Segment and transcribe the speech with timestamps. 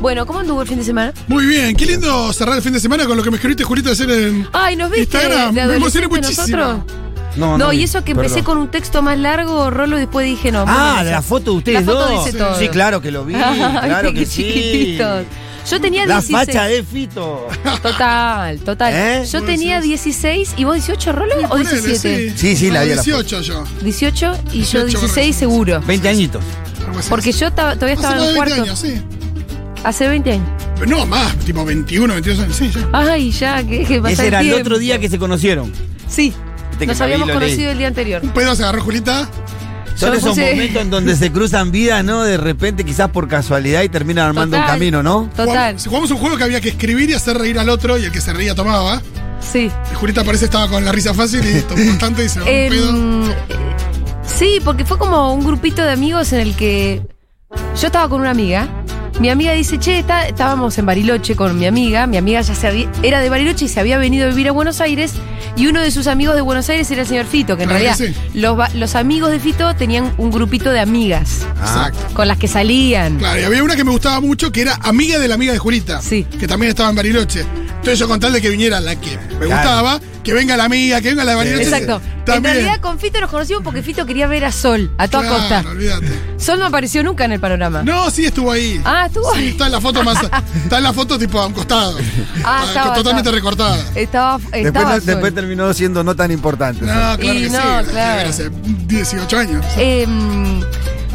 [0.00, 1.12] Bueno, ¿cómo anduvo el fin de semana?
[1.28, 3.90] Muy bien, qué lindo cerrar el fin de semana con lo que me escribiste, Julita,
[3.90, 5.54] ayer en Ay, ¿nos viste Instagram.
[5.54, 6.56] de Me emocioné muchísimo.
[6.56, 6.84] nosotros?
[7.36, 8.44] No, No, y eso que empecé perdón.
[8.44, 10.64] con un texto más largo, Rolo, y después dije no.
[10.66, 12.24] Ah, de la foto de ustedes La foto dos.
[12.24, 12.58] dice todo.
[12.58, 13.34] Sí, claro que lo vi.
[13.34, 14.42] Claro qué que sí.
[14.44, 15.24] chiquititos.
[15.70, 16.38] Yo tenía La 16.
[16.46, 17.46] facha de Fito.
[17.82, 18.92] Total, total.
[18.94, 19.24] ¿Eh?
[19.30, 20.04] Yo tenía decís.
[20.04, 22.34] 16 y vos 18, Rolo, o Ponele, 17.
[22.36, 23.64] Sí, sí, la No, vi a la 18 yo.
[23.82, 25.82] 18 y yo 18 16 seguro.
[25.86, 26.42] 20 añitos.
[27.10, 28.62] Porque yo todavía estaba en el 20 cuarto.
[28.62, 29.00] años, sí.
[29.84, 30.48] Hace 20 años.
[30.86, 32.88] No, más, tipo 21, 22 años, sí, ya.
[32.92, 34.60] Ay, ya, que, que pasa Ese era el tiempo.
[34.62, 35.72] otro día que se conocieron.
[36.08, 36.32] Sí.
[36.70, 37.48] Viste que Nos habíamos lo leí.
[37.48, 38.20] conocido el día anterior.
[38.22, 39.28] Un pedo se agarró Julita.
[39.96, 42.22] Son Yo esos puse- momentos en donde se cruzan vidas, ¿no?
[42.22, 45.28] De repente, quizás por casualidad, y terminan armando un camino, ¿no?
[45.36, 45.46] Total.
[45.46, 48.12] Jugamos, jugamos un juego que había que escribir y hacer reír al otro y el
[48.12, 49.02] que se reía tomaba.
[49.40, 49.70] Sí.
[49.92, 52.68] Y Julita parece estaba con la risa fácil y tomó bastante y se agarró un
[52.70, 52.88] pedo.
[52.90, 53.34] Em, eh,
[54.26, 57.02] sí, porque fue como un grupito de amigos en el que
[57.78, 58.68] yo estaba con una amiga.
[59.20, 62.06] Mi amiga dice, che, está- estábamos en Bariloche con mi amiga.
[62.06, 64.52] Mi amiga ya se había- era de Bariloche y se había venido a vivir a
[64.52, 65.12] Buenos Aires.
[65.56, 67.74] Y uno de sus amigos de Buenos Aires era el señor Fito, que en que
[67.74, 68.14] realidad sí.
[68.32, 72.14] los, los amigos de Fito tenían un grupito de amigas Ah, Exacto.
[72.14, 73.18] con las que salían.
[73.18, 75.58] Claro, y había una que me gustaba mucho que era amiga de la amiga de
[75.58, 76.00] Julita.
[76.00, 76.24] Sí.
[76.38, 77.40] Que también estaba en Bariloche.
[77.40, 79.48] Entonces yo con tal de que viniera la que me Claro.
[79.50, 81.64] gustaba, que venga la amiga, que venga la de Bariloche.
[81.64, 82.00] Exacto.
[82.24, 82.54] También.
[82.56, 85.38] En realidad con Fito nos conocimos porque Fito quería ver a Sol, a toda Claro,
[85.38, 85.64] costa.
[85.70, 86.08] olvídate.
[86.36, 87.82] Sol no apareció nunca en el panorama.
[87.82, 88.80] No, sí estuvo ahí.
[88.84, 89.48] Ah, estuvo Sí, ahí.
[89.48, 90.18] está en la foto más.
[90.64, 91.96] Está en la foto tipo a un costado.
[92.44, 93.36] Ah, Está estaba, totalmente estaba.
[93.36, 93.84] recortada.
[93.94, 95.06] Estaba, después, estaba no- Sol.
[95.06, 96.84] después terminó siendo no tan importante.
[96.84, 97.90] No, claro Y que no, sí.
[97.90, 98.28] claro.
[98.28, 98.50] Hace
[98.86, 99.64] 18 años.
[99.76, 100.60] Em,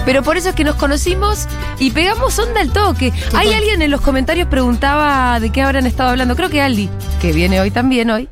[0.06, 1.48] pero por eso es que nos conocimos
[1.80, 3.14] y pegamos onda al toque.
[3.34, 6.36] Hay alguien en los comentarios preguntaba de qué habrán estado hablando.
[6.36, 6.90] Creo que Aldi,
[7.22, 8.28] que viene hoy también hoy.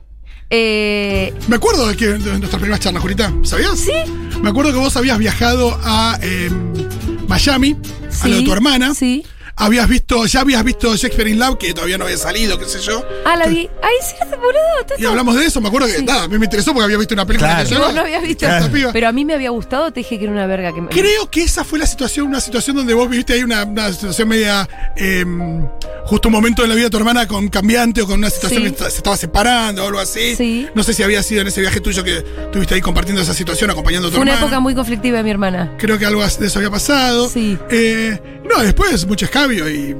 [0.55, 3.33] Eh, Me acuerdo de que de nuestra primera charla, Julita.
[3.41, 3.79] ¿Sabías?
[3.79, 3.91] Sí.
[4.39, 6.51] Me acuerdo que vos habías viajado a eh,
[7.27, 7.75] Miami,
[8.21, 8.93] a lo de tu hermana.
[8.93, 9.25] Sí.
[9.55, 12.79] Habías visto, ya habías visto Shakespeare in Love, que todavía no había salido, qué sé
[12.81, 13.05] yo.
[13.25, 13.69] Ah, la vi.
[13.83, 14.97] Ay, sí, boludo.
[14.97, 16.03] Y hablamos de eso, me acuerdo que Sí.
[16.03, 17.69] nada, a mí me interesó porque había visto una película Claro.
[17.69, 18.45] que Y yo vos no habías visto.
[18.47, 18.91] Esta piba.
[18.91, 20.89] Pero a mí me había gustado, te dije que era una verga que me.
[20.89, 24.27] Creo que esa fue la situación, una situación donde vos viviste ahí una, una situación
[24.27, 24.67] media.
[24.95, 25.23] eh,
[26.05, 28.63] justo un momento de la vida de tu hermana con cambiante o con una situación
[28.63, 28.71] Sí.
[28.71, 30.35] que se estaba separando o algo así.
[30.35, 30.67] Sí.
[30.75, 33.69] No sé si había sido en ese viaje tuyo que estuviste ahí compartiendo esa situación,
[33.69, 34.47] acompañando a tu Fue una hermana.
[34.47, 35.71] época muy conflictiva de mi hermana.
[35.77, 37.29] Creo que algo de eso había pasado.
[37.29, 37.57] Sí.
[37.71, 38.19] Eh,
[38.53, 39.95] no, después mucho escabio y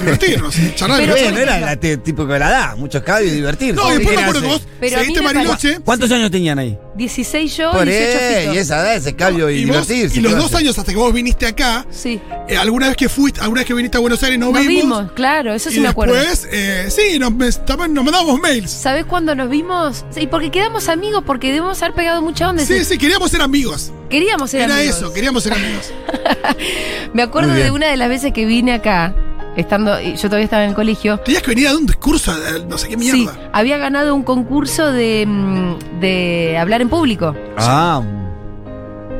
[0.00, 1.00] divertirnos, charlar.
[1.00, 3.74] Pero- Bueno, era la te- tipo de la edad, muchos cabios y divertirse.
[3.74, 4.56] no, y después me ¿Qué acuerdo que hace?
[4.58, 5.80] vos Pero a mí seguiste me Mariloche.
[5.80, 6.78] ¿Cuántos años tenían ahí?
[6.96, 8.54] 16 yo Por y 18 ahí, Fito.
[8.54, 10.18] y esa edad, ese cambio y, Y, vos, divertirse.
[10.18, 10.58] y los ¿qué va a dos hacer?
[10.64, 12.20] años hasta que vos viniste acá, Sí.
[12.48, 14.82] eh, alguna vez que fuiste, alguna vez que viniste a Buenos Aires no Nos vimos.
[14.98, 16.14] vimos, claro, eso sí y me acuerdo.
[16.14, 17.48] después, eh, sí, nos, me-
[17.88, 18.70] nos mandábamos mails.
[18.70, 20.04] ¿Sabés cuándo nos vimos?
[20.16, 22.64] Y porque quedamos amigos, porque debemos haber pegado mucha onda.
[22.64, 23.92] Sí, sí, queríamos ser amigos.
[24.08, 24.96] Queríamos ser Era amigos.
[24.96, 25.92] eso, queríamos ser amigos.
[27.12, 29.14] Me acuerdo Muy de una de las veces que vine acá,
[29.56, 31.18] estando, yo todavía estaba en el colegio.
[31.20, 32.32] Tenías que venir a dar un discurso
[32.68, 33.50] no sé qué Sí, mierda.
[33.52, 38.02] había ganado un concurso de, mm, de hablar en público, Ah,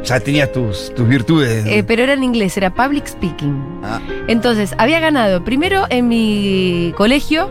[0.05, 1.65] ya tenías tus, tus virtudes.
[1.67, 3.81] eh, pero era en inglés, era public speaking.
[3.83, 7.51] Ah, Entonces, había ganado primero en mi colegio,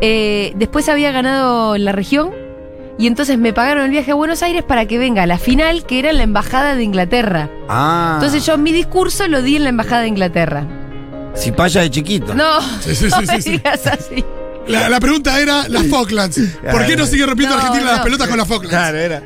[0.00, 2.30] eh, después había ganado en la región,
[2.98, 5.84] y entonces me pagaron el viaje a Buenos Aires para que venga a la final,
[5.84, 7.48] que era en la Embajada de Inglaterra.
[7.68, 8.14] ah.
[8.16, 10.66] Entonces yo mi discurso lo di en la Embajada de Inglaterra.
[11.38, 12.34] Si paya de chiquito.
[12.34, 13.50] No, Sí, sí, no sí, me sí, sí.
[13.52, 14.24] digas así.
[14.66, 16.38] La, la pregunta era las Falklands.
[16.70, 18.04] ¿Por qué no sigue rompiendo No, Argentina las no.
[18.04, 18.70] pelotas con las Falklands?
[18.76, 19.22] Claro, era.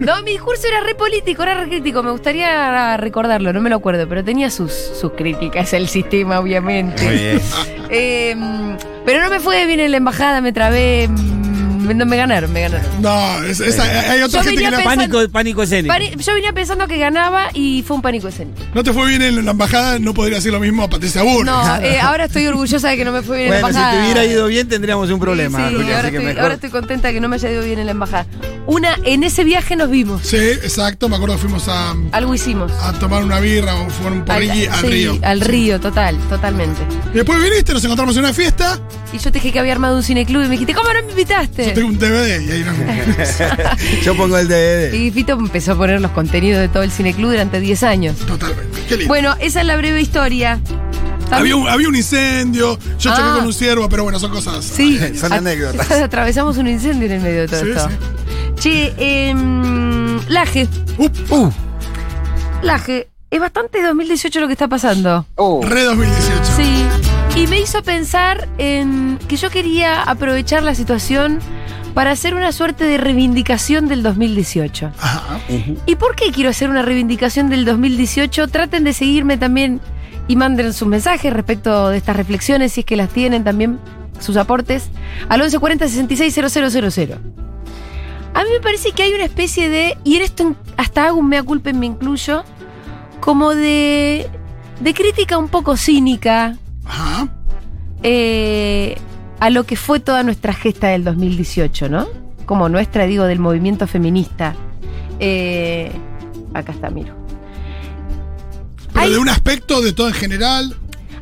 [0.00, 2.02] No, mi discurso era re político, era re crítico.
[2.02, 7.04] Me gustaría recordarlo, no me lo acuerdo, pero tenía sus, sus críticas al sistema, obviamente.
[7.04, 7.40] Muy bien.
[7.92, 8.36] Eh,
[9.04, 11.08] pero no me fue bien en la embajada, me trabé.
[11.94, 12.86] No me ganaron, me ganaron.
[13.02, 14.84] No, es- hay otra Yo gente que venía pensando-
[15.18, 15.94] Pánico, pánico escénico.
[15.94, 18.58] Pari- Yo venía pensando que ganaba y fue un pánico escénico.
[18.74, 21.44] no te fue bien en la embajada, no podría decir lo mismo a Patricia Burr.
[21.44, 23.78] No, eh, ahora estoy orgullosa de que no me fue bien en Bueno, la si
[23.78, 23.98] embajada.
[24.00, 25.58] te hubiera ido bien tendríamos un problema.
[25.58, 26.42] Sí, sí, Julia, ahora, así que estoy, mejor.
[26.42, 28.26] ahora estoy contenta de que no me haya ido bien en la embajada.
[28.70, 30.22] Una, en ese viaje nos vimos.
[30.24, 31.08] Sí, exacto.
[31.08, 32.70] Me acuerdo que fuimos a, Algo hicimos.
[32.80, 35.18] a tomar una birra o fumar un porrilli al, sí, río.
[35.22, 36.80] Al río, total, totalmente.
[37.12, 38.78] Y después viniste, nos encontramos en una fiesta.
[39.12, 41.10] Y yo te dije que había armado un cineclub y me dijiste, ¿cómo no me
[41.10, 41.66] invitaste?
[41.66, 42.76] Yo tengo un DVD y ahí nos.
[44.04, 44.94] Yo pongo el DVD.
[44.94, 48.16] Y Fito empezó a poner los contenidos de todo el cineclub durante 10 años.
[48.18, 48.78] Totalmente.
[48.88, 49.08] Qué lindo.
[49.08, 50.60] Bueno, esa es la breve historia.
[51.32, 53.34] había, un, había un incendio, yo choqué Ah.
[53.38, 54.64] con un ciervo, pero bueno, son cosas.
[54.64, 55.90] Sí, Son anécdotas.
[56.02, 57.88] Atravesamos un incendio en el medio de todo Sí, esto.
[57.88, 57.94] sí.
[58.60, 60.68] Che, em, Laje,
[61.30, 61.50] Uh,
[62.62, 65.24] Laje, es bastante 2018 lo que está pasando.
[65.62, 66.44] re 2018.
[66.56, 66.84] Sí.
[67.40, 71.38] Y me hizo pensar en que yo quería aprovechar la situación
[71.94, 74.92] para hacer una suerte de reivindicación del 2018.
[75.00, 75.40] Ajá.
[75.86, 78.46] ¿Y por qué quiero hacer una reivindicación del 2018?
[78.48, 79.80] Traten de seguirme también
[80.28, 83.78] y manden sus mensajes respecto de estas reflexiones, si es que las tienen también,
[84.20, 84.90] sus aportes,
[85.30, 87.18] al 1140 660000.
[88.34, 91.28] A mí me parece que hay una especie de, y en esto hasta hago un
[91.28, 92.44] mea culpa, me incluyo,
[93.20, 94.28] como de,
[94.80, 96.56] de crítica un poco cínica
[98.02, 98.96] eh,
[99.40, 102.06] a lo que fue toda nuestra gesta del 2018, ¿no?
[102.46, 104.54] Como nuestra, digo, del movimiento feminista.
[105.18, 105.90] Eh,
[106.54, 107.14] acá está, miro.
[108.92, 110.76] Pero Hay- de un aspecto, de todo en general.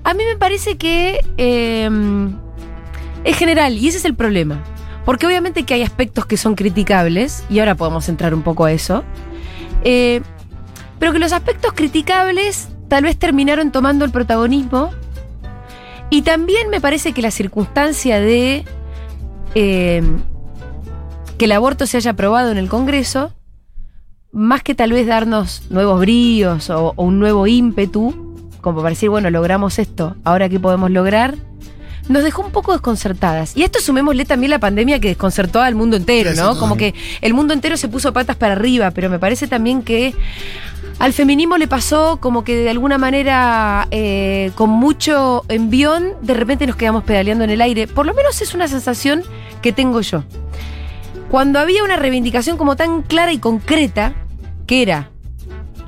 [0.05, 1.90] A mí me parece que eh,
[3.25, 4.62] es general, y ese es el problema.
[5.08, 8.72] Porque obviamente que hay aspectos que son criticables, y ahora podemos entrar un poco a
[8.72, 9.05] eso.
[9.82, 10.20] eh,
[10.99, 14.90] pero que los aspectos criticables tal vez terminaron tomando el protagonismo.
[16.10, 18.66] Y también me parece que la circunstancia de
[19.55, 20.02] eh,
[21.38, 23.32] que el aborto se haya aprobado en el Congreso,
[24.31, 29.08] más que tal vez darnos nuevos bríos o, o un nuevo ímpetu, como para decir,
[29.08, 31.34] bueno, logramos esto, ahora qué podemos lograr,
[32.08, 33.56] nos dejó un poco desconcertadas.
[33.56, 36.58] Y a esto sumémosle también la pandemia que desconcertó al mundo entero, ¿no?
[36.58, 40.14] Como que el mundo entero se puso patas para arriba, pero me parece también que
[40.99, 46.66] al feminismo le pasó como que de alguna manera, eh, con mucho envión, de repente
[46.66, 47.87] nos quedamos pedaleando en el aire.
[47.87, 49.22] Por lo menos es una sensación
[49.62, 50.25] que tengo yo.
[51.31, 54.14] Cuando había una reivindicación como tan clara y concreta,
[54.66, 55.10] que era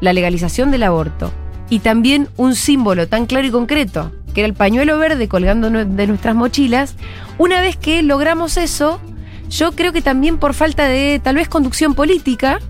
[0.00, 1.32] la legalización del aborto,
[1.70, 6.06] y también un símbolo tan claro y concreto, que era el pañuelo verde colgando de
[6.06, 6.94] nuestras mochilas,
[7.38, 9.00] una vez que logramos eso,
[9.48, 12.60] yo creo que también por falta de tal vez conducción política,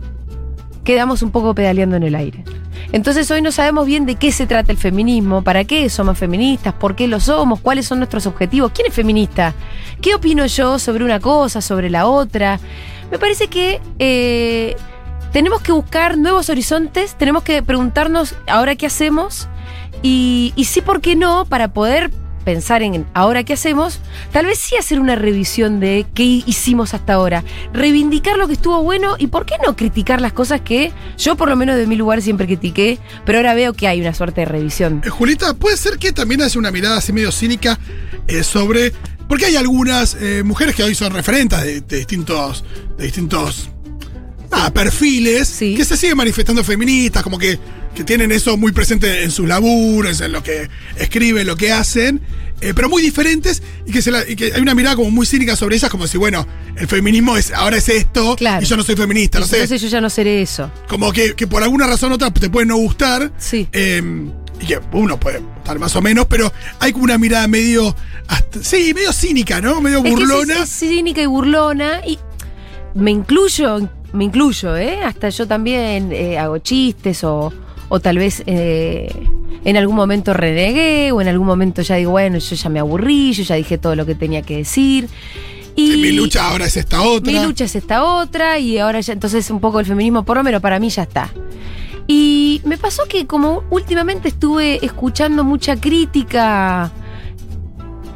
[0.84, 2.44] quedamos un poco pedaleando en el aire.
[2.92, 6.74] Entonces hoy no sabemos bien de qué se trata el feminismo, para qué somos feministas,
[6.74, 9.54] por qué lo somos, cuáles son nuestros objetivos, quién es feminista,
[10.00, 12.58] qué opino yo sobre una cosa, sobre la otra.
[13.10, 14.76] Me parece que eh,
[15.32, 19.48] tenemos que buscar nuevos horizontes, tenemos que preguntarnos ahora qué hacemos
[20.02, 21.44] y, y sí, ¿por qué no?
[21.46, 22.10] Para poder
[22.44, 24.00] pensar en ahora qué hacemos,
[24.32, 27.44] tal vez sí hacer una revisión de qué hicimos hasta ahora,
[27.74, 31.50] reivindicar lo que estuvo bueno y por qué no criticar las cosas que yo por
[31.50, 34.46] lo menos de mi lugar siempre critiqué, pero ahora veo que hay una suerte de
[34.46, 35.02] revisión.
[35.04, 37.78] Eh, Julita, puede ser que también hace una mirada así medio cínica
[38.26, 38.92] eh, sobre.
[39.28, 42.64] Porque hay algunas eh, mujeres que hoy son referentes de, de distintos.
[42.96, 43.68] de distintos.
[44.50, 45.74] ah, perfiles Sí.
[45.76, 47.58] que se siguen manifestando feministas, como que,
[47.94, 52.20] que tienen eso muy presente en sus laburos, en lo que escriben, lo que hacen,
[52.60, 55.26] eh, pero muy diferentes y que, se la- y que hay una mirada como muy
[55.26, 56.46] cínica sobre ellas, como si, bueno,
[56.76, 58.62] el feminismo es ahora es esto Claro.
[58.62, 59.56] y yo no soy feminista, no sé.
[59.56, 60.70] Entonces yo ya no seré eso.
[60.88, 63.32] Como que, que por alguna razón u otra te puede no gustar.
[63.38, 63.66] Sí.
[63.72, 64.02] eh,
[64.62, 67.96] y que uno puede gustar más o menos, pero hay como una mirada medio.
[68.28, 69.80] hasta- sí, medio cínica, ¿no?
[69.80, 70.66] Medio Es que burlona.
[70.66, 72.02] sí, sí, cínica y burlona.
[72.06, 72.18] Y
[72.94, 75.00] me incluyo, me incluyo, ¿eh?
[75.02, 77.50] Hasta yo también eh, hago chistes o,
[77.90, 79.12] o tal vez eh,
[79.64, 83.32] en algún momento renegué o en algún momento ya digo, bueno, yo ya me aburrí,
[83.32, 85.08] yo ya dije todo lo que tenía que decir.
[85.76, 87.32] Y Sí, mi lucha ahora es esta otra.
[87.32, 90.44] mi lucha es esta otra y ahora ya entonces un poco el feminismo por lo
[90.44, 91.30] menos para mí ya está.
[92.06, 96.92] Y me pasó que como últimamente estuve escuchando mucha crítica,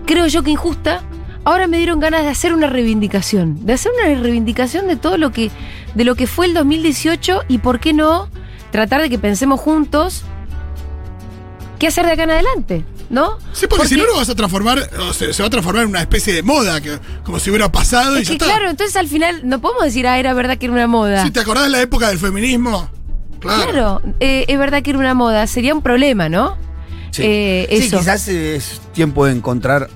[0.07, 1.03] creo yo que injusta,
[1.45, 5.33] ahora me dieron ganas de hacer una reivindicación, de hacer una reivindicación de todo lo
[5.33, 5.51] que
[5.95, 8.29] de lo que fue el 2018 y por qué no
[8.75, 10.25] tratar de que pensemos juntos
[11.79, 13.39] qué hacer de acá en adelante, ¿no?
[13.53, 15.91] Sí, porque, si no lo vas a transformar, o se, se va a transformar en
[15.91, 18.47] una especie de moda, que, como si hubiera pasado y es ya que está.
[18.47, 21.23] claro, entonces al final no podemos decir, ah, era verdad que era una moda.
[21.25, 22.89] Si te acordás de la época del feminismo,
[23.39, 23.63] claro.
[23.71, 26.57] Claro, eh, es verdad que era una moda, sería un problema, ¿no?
[27.13, 27.23] Sí.
[27.25, 27.99] Eh, Sí, eso.
[28.01, 29.89] quizás es tiempo de encontrar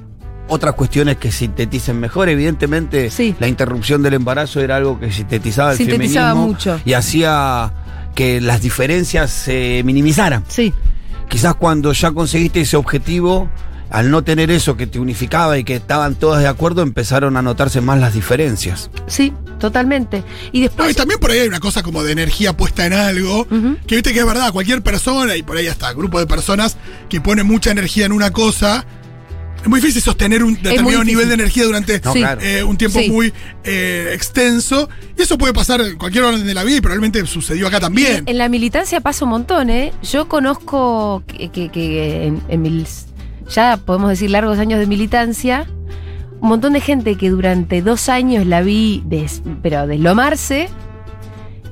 [0.47, 2.29] otras cuestiones que sinteticen mejor.
[2.29, 3.35] Evidentemente, Sí.
[3.41, 6.81] la interrupción del embarazo era algo que sintetizaba el Sintetizaba feminismo mucho.
[6.85, 7.73] y hacía
[8.19, 10.43] que las diferencias se minimizaran.
[10.49, 10.75] Sí,
[11.29, 13.49] Quizás cuando ya conseguiste ese objetivo,
[13.91, 17.43] al no tener eso que te unificaba y que estaban todas de acuerdo, empezaron a
[17.43, 18.91] notarse más las diferencias.
[19.07, 20.25] sí, totalmente.
[20.53, 20.91] Y No, después.
[20.91, 23.47] y también por ahí hay una cosa como de energía puesta en algo,
[23.87, 26.77] que viste que es verdad, cualquier persona, y por ahí hasta grupo de personas
[27.09, 28.85] que pone mucha energía en una cosa,
[29.63, 32.21] es muy difícil sostener un determinado nivel de energía durante No, Sí.
[32.21, 32.41] claro.
[32.43, 33.11] eh, un tiempo Sí.
[33.11, 33.33] muy
[33.65, 34.89] eh, extenso.
[35.19, 38.23] Y eso puede pasar en cualquier orden de la vida y probablemente sucedió acá también.
[38.27, 39.93] En la militancia pasa un montón, ¿eh?
[40.03, 43.07] Yo conozco que, que- que en, en mis,
[43.51, 45.67] ya podemos decir, largos años de militancia,
[46.41, 50.69] un montón de gente que durante dos años la vi, des- pero deslomarse,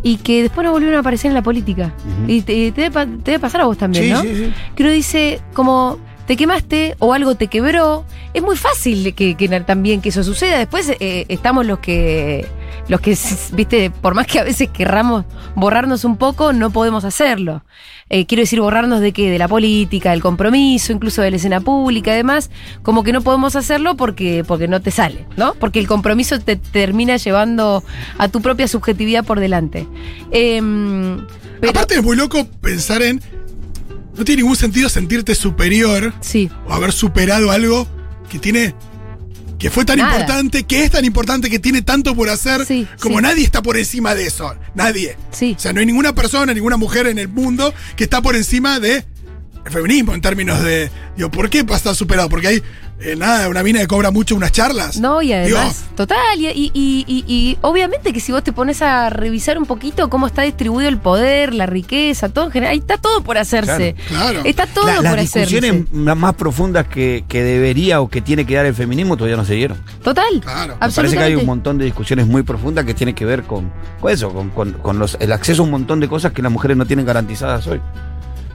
[0.03, 1.95] y que después no volvieron a aparecer en la política.
[2.29, 4.23] Y te, te debe, pa- te debe pasar a vos también, Sí, ¿no?
[4.23, 4.53] sí, sí.
[4.75, 8.05] que uno dice como te quemaste o algo te quebró.
[8.35, 10.59] Es muy fácil que, también que eso suceda.
[10.59, 12.47] Después eh, estamos los que,
[12.89, 13.17] los que,
[13.53, 17.63] viste, por más que a veces querramos borrarnos un poco, no podemos hacerlo.
[18.09, 21.61] Eh, quiero decir, borrarnos de qué, de la política, del compromiso, incluso de la escena
[21.61, 22.51] pública y demás,
[22.83, 25.55] como que no podemos hacerlo porque, porque no te sale, ¿no?
[25.55, 27.83] Porque el compromiso te termina llevando
[28.19, 29.89] a tu propia subjetividad por delante.
[30.31, 31.27] Em,
[31.69, 33.21] Aparte es muy loco pensar en
[34.17, 36.51] no tiene ningún sentido sentirte superior sí.
[36.67, 37.87] o haber superado algo
[38.29, 38.75] que tiene.
[39.59, 42.67] que fue tan importante, que es tan importante, que tiene tanto por hacer,
[43.01, 44.55] como nadie está por encima de eso.
[44.75, 45.17] Nadie.
[45.57, 48.81] O sea, no hay ninguna persona, ninguna mujer en el mundo que está por encima
[48.81, 49.05] de
[49.67, 50.91] el feminismo en términos de.
[51.17, 52.29] Digo, ¿por qué estar superado?
[52.29, 52.63] Porque hay
[52.99, 54.99] eh, nada, una mina que cobra mucho unas charlas.
[54.99, 60.09] No, y además, total, y, obviamente que si vos te pones a revisar un poquito
[60.09, 63.97] cómo está distribuido el poder, la riqueza, todo en general, ahí está todo por hacerse.
[64.09, 65.61] Claro, Está todo por hacerse.
[65.61, 69.45] Las discusiones más profundas que, debería o que tiene que dar el feminismo todavía no
[69.45, 69.79] se dieron.
[70.03, 70.41] Total.
[70.41, 70.79] Claro.
[70.81, 73.71] Me parece que hay un montón de discusiones muy profundas que tienen que ver con,
[74.09, 77.05] eso, con, los, el acceso a un montón de cosas que las mujeres no tienen
[77.05, 77.81] garantizadas hoy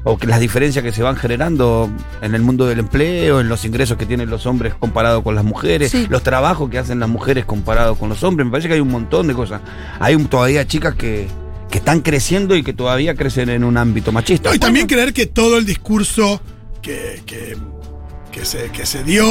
[0.04, 1.90] o que las diferencias que se van generando
[2.22, 5.44] en el mundo del empleo, en los ingresos que tienen los hombres comparado con las
[5.44, 8.46] mujeres, los trabajos que hacen las mujeres comparado con los hombres.
[8.46, 9.62] Me parece que hay un montón de cosas.
[10.00, 11.28] Hay todavía chicas que,
[11.72, 14.54] están creciendo y que todavía crecen en un ámbito machista.
[14.54, 16.42] y también creer que todo el discurso
[16.82, 19.26] que, que, se, que se dio...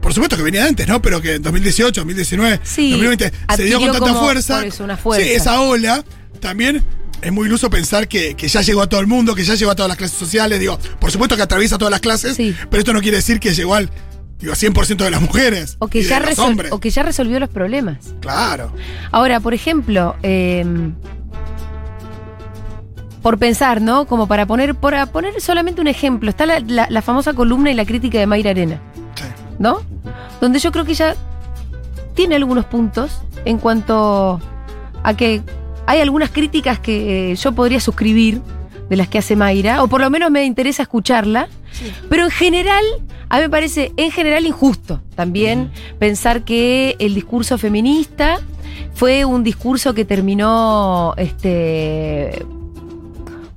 [0.00, 1.02] por supuesto que venía antes, ¿no?
[1.02, 4.62] Pero que en 2018, 2019, 2020 se dio con tanta fuerza.
[4.96, 5.26] fuerza.
[5.26, 6.04] Sí, esa ola
[6.40, 6.84] también
[7.22, 9.74] es muy iluso pensar que, ya llegó a todo el mundo, que ya llegó a
[9.74, 10.60] todas las clases sociales.
[10.60, 13.74] Digo, por supuesto que atraviesa todas las clases, pero esto no quiere decir que llegó
[13.74, 13.90] al
[14.38, 15.76] digo, 100% de las mujeres.
[15.78, 16.22] O que, ya
[16.70, 18.14] o que ya resolvió los problemas.
[18.20, 18.72] Claro.
[19.10, 20.94] Ahora, por ejemplo, em,
[23.22, 24.06] por pensar, ¿no?
[24.06, 28.18] Como para poner, por poner solamente un ejemplo, está la, famosa columna y la crítica
[28.18, 28.80] de Mayra Arena.
[29.58, 29.82] ¿No?
[30.40, 31.14] Donde yo creo que ella
[32.14, 34.40] tiene algunos puntos en cuanto
[35.02, 35.42] a que
[35.90, 38.40] hay algunas críticas que eh, yo podría suscribir
[38.88, 41.48] de las que hace Mayra, o por lo menos me interesa escucharla,
[42.08, 42.84] pero en general,
[43.28, 48.38] a mí me parece en general injusto también pensar que el discurso feminista
[48.94, 52.44] fue un discurso que terminó este,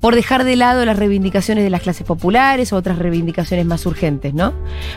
[0.04, 4.34] por dejar de lado las reivindicaciones de las clases populares o otras reivindicaciones más urgentes,
[4.34, 4.52] ¿no?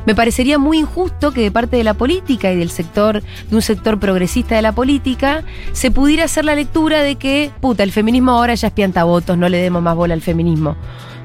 [0.05, 3.63] Me parecería muy injusto que de parte de la política y del sector, de un
[3.63, 8.33] sector progresista de la política, se pudiera hacer la lectura de que, puta, el feminismo
[8.33, 10.75] ahora ya es piantavotos, no le demos más bola al feminismo.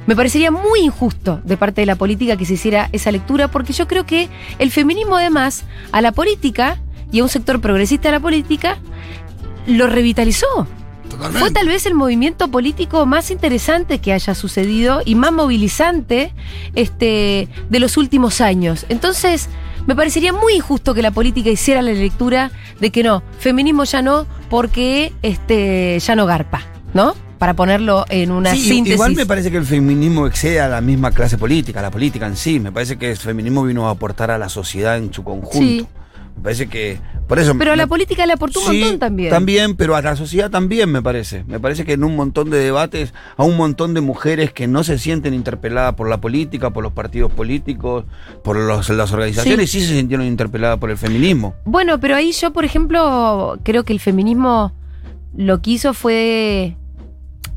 [0.05, 3.73] Me parecería muy injusto de parte de la política que se hiciera esa lectura, porque
[3.73, 6.77] yo creo que el feminismo, además, a la política
[7.11, 8.77] y a un sector progresista de la política,
[9.65, 10.67] lo revitalizó.
[11.17, 16.33] Fue tal vez el movimiento político más interesante que haya sucedido y más movilizante
[16.75, 18.85] este, de los últimos años.
[18.89, 19.49] Entonces,
[19.87, 24.01] me parecería muy injusto que la política hiciera la lectura de que no, feminismo ya
[24.01, 27.15] no, porque este, ya no garpa, ¿no?
[27.37, 28.93] Para ponerlo en una sí, síntesis.
[28.93, 32.27] Igual me parece que el feminismo excede a la misma clase política, a la política
[32.27, 32.59] en sí.
[32.59, 35.87] Me parece que el feminismo vino a aportar a la sociedad en su conjunto.
[36.41, 36.97] Me parece que.
[37.27, 39.29] Por eso pero a la política le aportó un montón también.
[39.29, 41.43] También, pero a la sociedad también, me parece.
[41.45, 44.83] Me parece que en un montón de debates, a un montón de mujeres que no
[44.83, 48.05] se sienten interpeladas por la política, por los partidos políticos,
[48.43, 49.81] por las organizaciones, sí.
[49.81, 51.53] sí se sintieron interpeladas por el feminismo.
[51.63, 54.73] Bueno, pero ahí yo, por ejemplo, creo que el feminismo
[55.37, 56.75] lo que hizo fue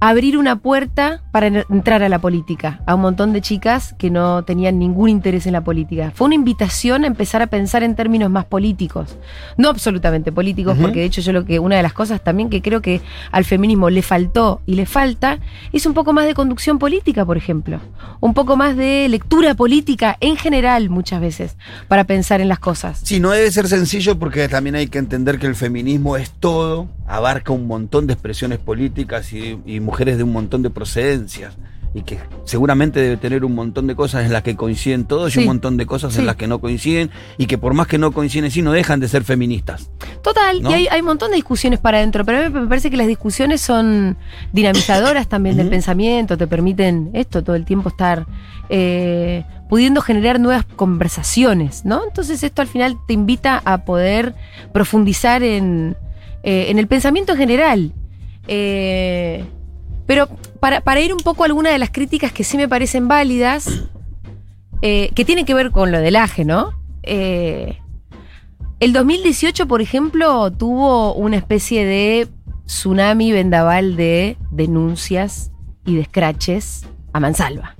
[0.00, 4.44] abrir una puerta para entrar a la política a un montón de chicas que no
[4.44, 6.12] tenían ningún interés en la política.
[6.14, 9.16] Fue una invitación a empezar a pensar en términos más políticos,
[9.56, 12.62] no absolutamente políticos, porque de hecho yo lo que una de las cosas también que
[12.62, 15.38] creo que al feminismo le faltó y le falta
[15.72, 17.80] es un poco más de conducción política, por ejemplo,
[18.20, 21.56] un poco más de lectura política en general muchas veces
[21.88, 23.00] para pensar en las cosas.
[23.02, 26.88] Sí, no debe ser sencillo porque también hay que entender que el feminismo es todo,
[27.06, 31.54] abarca un montón de expresiones políticas y, y mujeres de un montón de procedencias
[31.94, 35.38] y que seguramente debe tener un montón de cosas en las que coinciden todos y
[35.38, 38.10] un montón de cosas en las que no coinciden y que por más que no
[38.10, 39.90] coinciden sí no dejan de ser feministas.
[40.20, 42.90] Total, y hay, hay, un montón de discusiones para adentro, pero a mí me parece
[42.90, 44.16] que las discusiones son
[44.52, 48.26] dinamizadoras también del pensamiento, te permiten esto, todo el tiempo estar
[48.68, 52.02] eh, pudiendo generar nuevas conversaciones, ¿no?
[52.04, 54.34] Entonces esto al final te invita a poder
[54.72, 55.96] profundizar en,
[56.44, 57.92] eh, en el pensamiento en general.
[58.46, 59.44] Eh,
[60.06, 60.28] pero
[60.60, 63.84] para, ir un poco a alguna de las críticas que sí me parecen válidas,
[64.82, 66.72] eh, que tienen que ver con lo del AGE, ¿no?
[67.02, 72.28] El 2018, por ejemplo, tuvo una especie de
[72.66, 75.50] tsunami vendaval de denuncias
[75.86, 77.76] y de scratches a mansalva.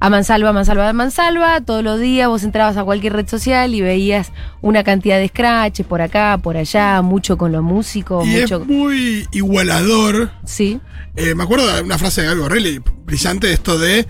[0.00, 1.60] A mansalva, mansalva, a mansalva.
[1.60, 5.86] Todos los días vos entrabas a cualquier red social y veías una cantidad de scratches
[5.86, 8.62] por acá, por allá, mucho con los músicos, Y mucho.
[8.62, 10.30] es muy igualador.
[10.44, 10.80] Sí.
[11.16, 14.06] Eh, me acuerdo de una frase de Gaby Borrelli, brillante, esto de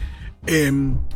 [0.47, 0.73] eh,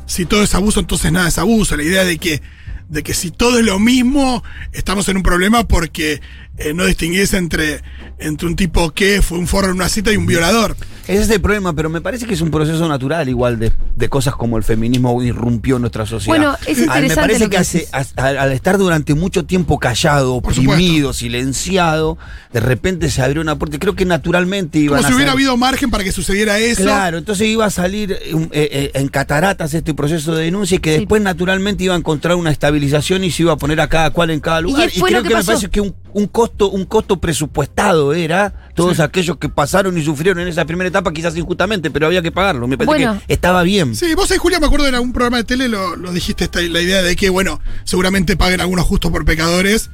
[0.06, 1.76] si todo es abuso, entonces nada es abuso.
[1.76, 2.42] La idea de que,
[2.88, 6.20] de que si todo es lo mismo, estamos en un problema porque
[6.58, 7.82] eh, no distinguís entre,
[8.18, 10.76] entre un tipo que fue un forro en una cita y un violador.
[11.06, 14.08] Ese es el problema, pero me parece que es un proceso natural igual de, de
[14.08, 16.34] cosas como el feminismo irrumpió en nuestra sociedad.
[16.38, 19.44] Bueno, es Ah, me interesante parece lo que que hace- al, al estar durante mucho
[19.44, 22.16] tiempo callado, oprimido, silenciado,
[22.54, 23.76] de repente se abrió una puerta.
[23.76, 26.84] y Creo que naturalmente Como a si hubiera habido margen para que sucediera eso.
[26.84, 30.76] Claro, entonces iba a salir eh, un- eh, eh, en cataratas este proceso de denuncia
[30.76, 30.98] y que Sí.
[31.00, 34.30] después naturalmente iba a encontrar una estabilización y se iba a poner a cada cual
[34.30, 34.88] en cada lugar.
[34.94, 38.14] Y, fue creo lo que que, me parece que un, un costo, un costo presupuestado
[38.14, 42.22] era todos aquellos que pasaron y sufrieron en esa primera etapa, quizás injustamente, pero había
[42.22, 42.66] que pagarlo.
[42.66, 43.20] Me parece Bueno.
[43.26, 43.94] que estaba bien.
[43.94, 46.60] Sí, vos ahí, Julia, me acuerdo en algún programa de tele lo, lo dijiste esta,
[46.62, 49.90] la idea de que, bueno, seguramente paguen algunos justos por pecadores.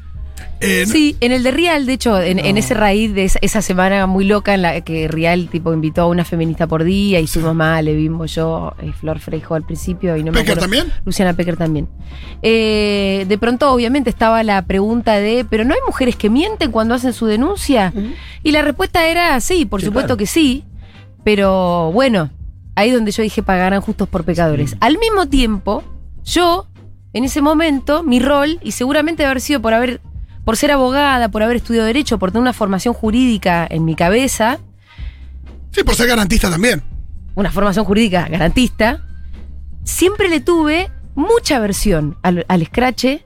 [0.60, 3.62] No- Sí, en el de Rial, de hecho, en, en ese raíz de esa, esa
[3.62, 7.26] semana muy loca en la que Rial tipo invitó a una feminista por día y
[7.26, 10.60] fuimos mal, le vimos yo, eh, Flor Freijo al principio y no me ¿Pecker acuerdo-
[10.62, 10.86] también?
[11.06, 11.88] Luciana Pecker también.
[12.42, 16.94] Eh, de pronto, obviamente, estaba la pregunta de, ¿pero no hay mujeres que mienten cuando
[16.94, 17.92] hacen su denuncia?
[18.42, 20.18] Y la respuesta era sí, por Sí, supuesto claro.
[20.18, 20.64] que sí,
[21.24, 22.30] pero bueno,
[22.74, 24.76] ahí donde yo dije pagarán justos por pecadores.
[24.80, 25.82] Al mismo tiempo,
[26.24, 26.66] yo,
[27.12, 30.00] en ese momento, mi rol, y seguramente debe haber sido por haber,
[30.44, 34.58] por ser abogada, por haber estudiado Derecho, por tener una formación jurídica en mi cabeza,
[35.72, 36.82] Sí, por ser garantista también.
[37.36, 39.02] una formación jurídica garantista,
[39.84, 43.24] siempre le tuve mucha aversión al, al escrache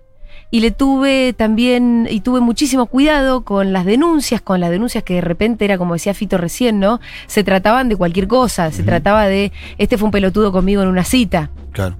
[0.51, 5.15] y le tuve también, y tuve muchísimo cuidado con las denuncias, con las denuncias que
[5.15, 7.01] de repente era, como decía Fito recién, ¿no?
[7.27, 11.03] Se trataban de cualquier cosa, se trataba de, este fue un pelotudo conmigo en una
[11.03, 11.51] cita.
[11.73, 11.97] Claro.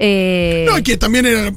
[0.00, 1.52] Eh, No, y que también era.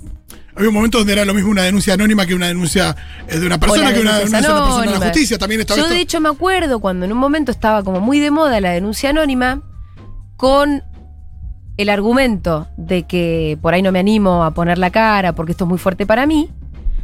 [0.58, 2.96] Había un momento donde era lo mismo una denuncia anónima que una denuncia
[3.28, 5.38] eh, de una persona, que una, denuncias una sola persona de la justicia.
[5.38, 5.94] También estaba Yo esto.
[5.94, 9.12] de hecho me acuerdo cuando en un momento estaba como muy de moda la denuncia
[9.12, 9.62] anónima
[10.36, 10.82] con
[11.78, 15.66] el argumento de que por ahí no me animo a poner la cara porque esto
[15.66, 16.50] es muy fuerte para mí.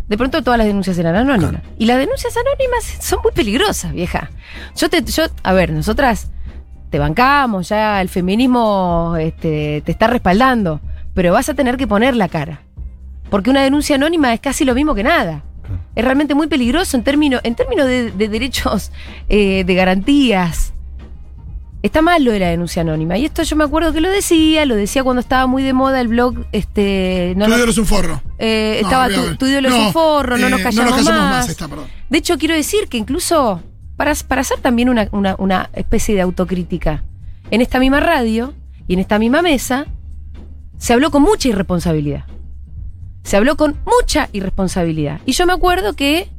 [0.07, 1.61] De pronto todas las denuncias eran anónimas.
[1.77, 4.31] Y las denuncias anónimas son muy peligrosas, vieja.
[4.75, 6.31] Yo te, yo, a ver, nosotras
[6.89, 10.81] te bancamos, ya el feminismo este, te está respaldando,
[11.13, 12.62] pero vas a tener que poner la cara.
[13.33, 15.41] Porque una denuncia anónima es casi lo mismo que nada.
[15.95, 18.91] Es realmente muy peligroso en términos, en términos de, de derechos,
[19.27, 20.71] eh, de garantías.
[21.81, 23.17] Está mal lo de la denuncia anónima.
[23.17, 25.99] Y esto yo me acuerdo que lo decía, lo decía cuando estaba muy de moda
[25.99, 28.21] el blog, este, no Tu nos- ídolo es un forro.
[28.37, 31.45] eh, No, estaba tu, tu ídolo es un forro, no eh, nos callamos, más.
[31.45, 31.85] ahí está, perdón.
[32.11, 33.63] De hecho, quiero decir que incluso
[33.97, 37.03] para, para hacer también una, una- una especie de autocrítica,
[37.49, 38.53] en esta misma radio
[38.87, 39.87] y en esta misma mesa,
[40.77, 42.25] se habló con mucha irresponsabilidad.
[43.23, 45.19] Se habló con mucha irresponsabilidad.
[45.25, 46.29] Y yo me acuerdo que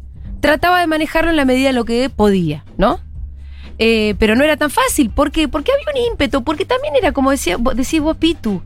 [0.40, 3.01] trataba de manejarlo en la medida de lo que podía, ¿no?
[3.79, 5.11] Eh, pero no era tan fácil.
[5.11, 5.49] ¿Por qué?
[5.49, 8.62] Porque había un ímpetu, porque también era como decía, vos- decís vos, Pitu.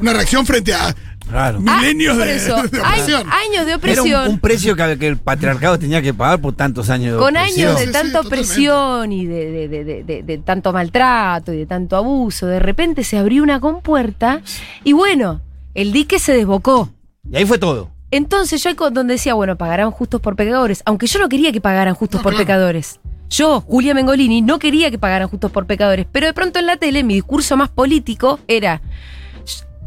[0.00, 0.94] Una reacción frente a
[1.28, 1.60] Claro.
[1.60, 3.26] milenios Ah, por de, opresión.
[3.30, 4.22] años de Era opresión.
[4.26, 7.36] un, un precio que, que el patriarcado tenía que pagar por tantos años de con
[7.36, 7.68] opresión.
[7.68, 8.36] años de Sí, sí, tanta totalmente.
[8.52, 12.58] opresión y de, de- de- de- de- de tanto maltrato y de tanto abuso, de
[12.58, 14.42] repente se abrió una compuerta
[14.82, 15.40] y bueno,
[15.74, 16.90] el dique se desbocó.
[17.30, 17.90] Y ahí fue todo.
[18.10, 21.52] Entonces yo ahí con- donde decía, bueno, pagarán justos por pecadores, aunque yo no quería
[21.52, 22.44] que pagaran justos No, por claro.
[22.44, 22.98] pecadores.
[23.28, 26.76] Yo, Julia Mengolini, no quería que pagaran justos por pecadores, pero de pronto en la
[26.76, 28.82] tele mi discurso más político era,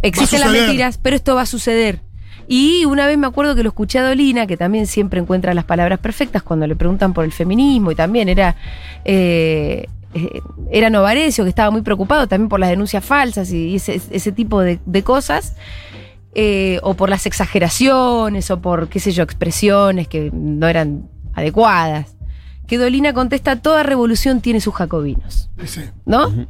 [0.02, 2.00] existen las mentiras, pero esto va a suceder.
[2.48, 5.66] Y una vez me acuerdo que lo escuché a Dolina, que también siempre encuentra las
[5.66, 8.56] palabras perfectas cuando le preguntan por el feminismo, y también era,
[9.04, 14.00] eh, eh, era Novarecio, que estaba muy preocupado también por las denuncias falsas y ese,
[14.10, 15.56] ese tipo de, de cosas
[16.36, 22.16] eh, o por las exageraciones, o por, qué sé yo, expresiones que no eran adecuadas.
[22.68, 25.82] Que Dolina contesta, toda revolución tiene sus jacobinos, Sí.
[26.06, 26.48] ¿no?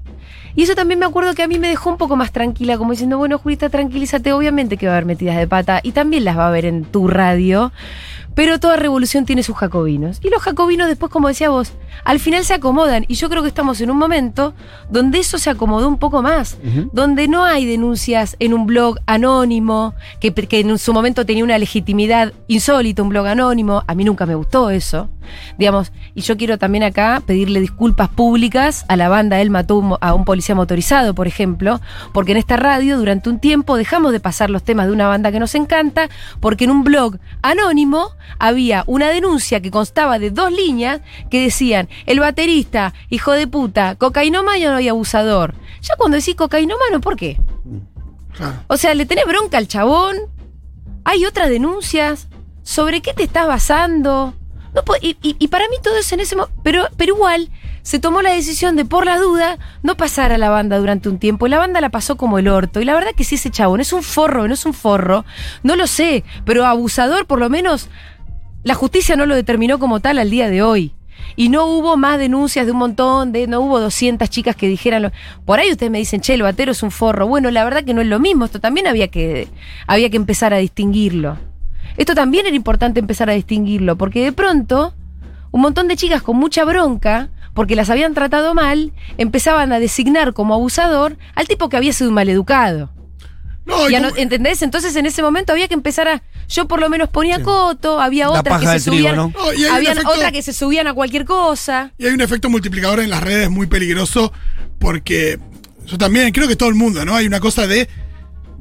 [0.55, 2.91] Y eso también me acuerdo que a mí me dejó un poco más tranquila, como
[2.91, 6.37] diciendo, bueno, Julita, tranquilízate, obviamente que va a haber metidas de pata, y también las
[6.37, 7.71] va a haber en tu radio,
[8.35, 10.19] pero toda revolución tiene sus jacobinos.
[10.23, 13.47] Y los jacobinos después, como decía vos, al final se acomodan, y yo creo que
[13.47, 14.53] estamos en un momento
[14.89, 16.57] donde eso se acomodó un poco más,
[16.91, 21.57] donde no hay denuncias en un blog anónimo, que, que en su momento tenía una
[21.57, 25.09] legitimidad insólita, un blog anónimo, a mí nunca me gustó eso,
[25.57, 30.13] digamos, y yo quiero también acá pedirle disculpas públicas a la banda Él mató a
[30.13, 31.79] un policía motorizado, por ejemplo,
[32.13, 35.31] porque en esta radio durante un tiempo dejamos de pasar los temas de una banda
[35.31, 36.09] que nos encanta,
[36.39, 38.09] porque en un blog anónimo
[38.39, 43.95] había una denuncia que constaba de dos líneas que decían, el baterista, hijo de puta,
[43.95, 45.55] cocainómano y abusador.
[45.81, 47.39] Ya cuando decís cocainómano, ¿por qué?
[48.67, 50.15] O sea, le tenés bronca al chabón.
[51.03, 52.27] Hay otras denuncias.
[52.63, 54.33] ¿Sobre qué te estás basando?
[54.75, 56.59] No po- y, y- y para mí todo eso en ese momento.
[56.63, 57.49] Pero, pero igual
[57.83, 61.19] se tomó la decisión de, por la duda, no pasar a la banda durante un
[61.19, 61.45] tiempo.
[61.45, 62.81] Y la banda la pasó como el orto.
[62.81, 65.25] Y la verdad que si ese chabón es un forro, no es un forro,
[65.63, 66.23] no lo sé.
[66.45, 67.89] Pero abusador, por lo menos,
[68.63, 70.93] la justicia no lo determinó como tal al día de hoy.
[71.35, 75.03] Y no hubo más denuncias de un montón, de no hubo 200 chicas que dijeran.
[75.03, 75.11] lo-
[75.45, 77.27] Por ahí ustedes me dicen, che, el batero es un forro.
[77.27, 78.45] Bueno, la verdad que no es lo mismo.
[78.45, 79.47] Esto también había que,
[79.87, 81.37] había que empezar a distinguirlo.
[81.97, 84.93] Esto también era importante empezar a distinguirlo, porque de pronto
[85.51, 90.33] un montón de chicas con mucha bronca, porque las habían tratado mal, empezaban a designar
[90.33, 92.89] como abusador al tipo que había sido un maleducado.
[93.65, 94.61] No, y Ya no- ¿Entendés?
[94.63, 96.23] Entonces en ese momento había que empezar a.
[96.49, 99.15] Yo por lo menos ponía coto, había otras que se trigo, subían.
[99.15, 99.33] ¿no?
[99.37, 101.91] No, y hay un habían efecto- otras que se subían a cualquier cosa.
[101.97, 104.33] Y hay un efecto multiplicador en las redes muy peligroso
[104.79, 105.39] porque
[105.85, 107.15] yo también creo que todo el mundo, ¿no?
[107.15, 107.87] Hay una cosa de,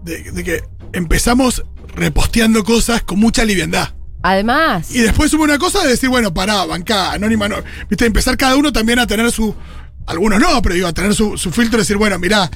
[0.05, 1.65] de, de que empezamos
[1.95, 3.91] reposteando cosas con mucha liviandad.
[4.23, 4.95] Además.
[4.95, 7.57] Y después hubo una cosa de decir, bueno, pará, bancá, anónima, no.
[7.91, 9.55] Viste, empezar cada uno también a tener su.
[10.07, 12.51] Algunos no, pero digo, a tener su, su filtro y decir, bueno, mirá,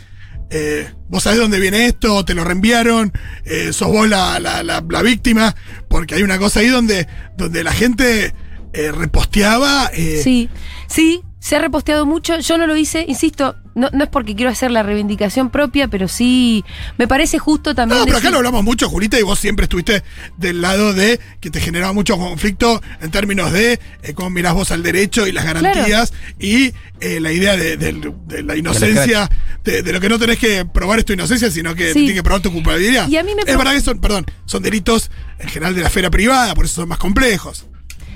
[0.50, 3.12] eh, vos sabés dónde viene esto, te lo reenviaron,
[3.44, 5.54] eh, sos vos la, la, la- la víctima,
[5.88, 8.34] porque hay una cosa ahí donde, donde la gente
[8.72, 9.90] eh, reposteaba.
[9.92, 10.48] eh, Sí,
[10.88, 12.38] sí, se ha reposteado mucho.
[12.40, 16.08] Yo no lo hice, insisto, no, no es porque quiero hacer la reivindicación propia, pero
[16.08, 16.64] sí
[16.98, 18.00] me parece justo también.
[18.00, 20.02] No, pero acá lo hablamos mucho, Julita, y vos siempre estuviste
[20.36, 24.70] del lado de que te generaba mucho conflicto en términos de eh, cómo mirás vos
[24.72, 28.12] al derecho y las garantías y eh, la idea de,
[28.42, 29.30] la inocencia,
[29.62, 32.00] de, de lo que no tenés que probar es tu inocencia, sino que Sí.
[32.00, 33.08] tienes que probar tu culpabilidad.
[33.08, 35.88] Y a mí me es verdad que son, perdón, son delitos en general de la
[35.88, 37.66] esfera privada, por eso son más complejos.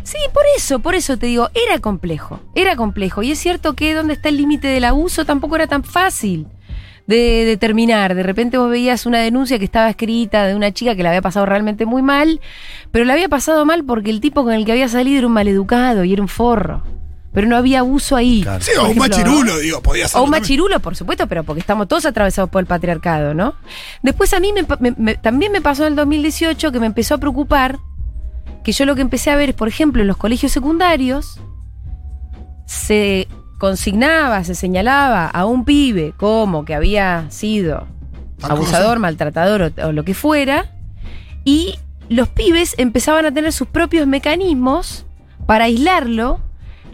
[0.02, 3.22] Sí, por eso, por eso te digo, era complejo, era complejo.
[3.22, 6.46] Y es cierto que donde está el límite del abuso tampoco era tan fácil
[7.06, 8.14] de determinar.
[8.14, 11.22] De repente vos veías una denuncia que estaba escrita de una chica que la había
[11.22, 12.40] pasado realmente muy mal,
[12.92, 15.32] pero la había pasado mal porque el tipo con el que había salido era un
[15.32, 16.82] maleducado y era un forro.
[17.32, 18.42] Pero no había abuso ahí.
[18.42, 18.60] Claro.
[18.60, 20.18] Sí, o un machirulo, digo, podía ser.
[20.20, 23.54] o un machirulo, por supuesto, pero porque estamos todos atravesados por el patriarcado, ¿no?
[24.02, 26.86] Después a mí me pa- me- me- también me pasó en el 2018 que me
[26.86, 27.78] empezó a preocupar
[28.62, 31.40] que yo lo que empecé a ver es, por ejemplo, en los colegios secundarios
[32.66, 33.26] se
[33.58, 37.86] consignaba, se señalaba a un pibe como que había sido
[38.38, 40.66] Tal abusador, maltratador o, o lo que fuera,
[41.44, 45.06] y los pibes empezaban a tener sus propios mecanismos
[45.46, 46.40] para aislarlo.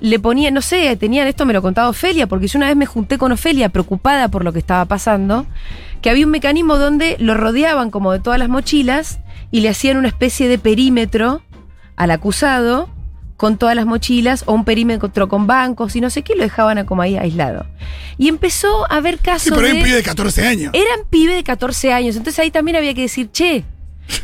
[0.01, 2.85] Le ponían, no sé, tenían esto, me lo contaba Ofelia, porque yo una vez me
[2.85, 5.47] junté con Ofelia preocupada por lo que estaba pasando,
[6.03, 9.97] que había un mecanismo donde lo rodeaban como de todas las mochilas y le hacían
[9.97, 11.41] una especie de perímetro
[11.97, 12.89] al acusado
[13.37, 16.79] con todas las mochilas o un perímetro con bancos y no sé qué, lo dejaban
[16.79, 17.67] a como ahí aislado.
[18.17, 20.73] Y empezó a haber casos Sí, pero un pibe de 14 años.
[20.75, 23.65] Eran pibe de 14 años, entonces ahí también había que decir, che,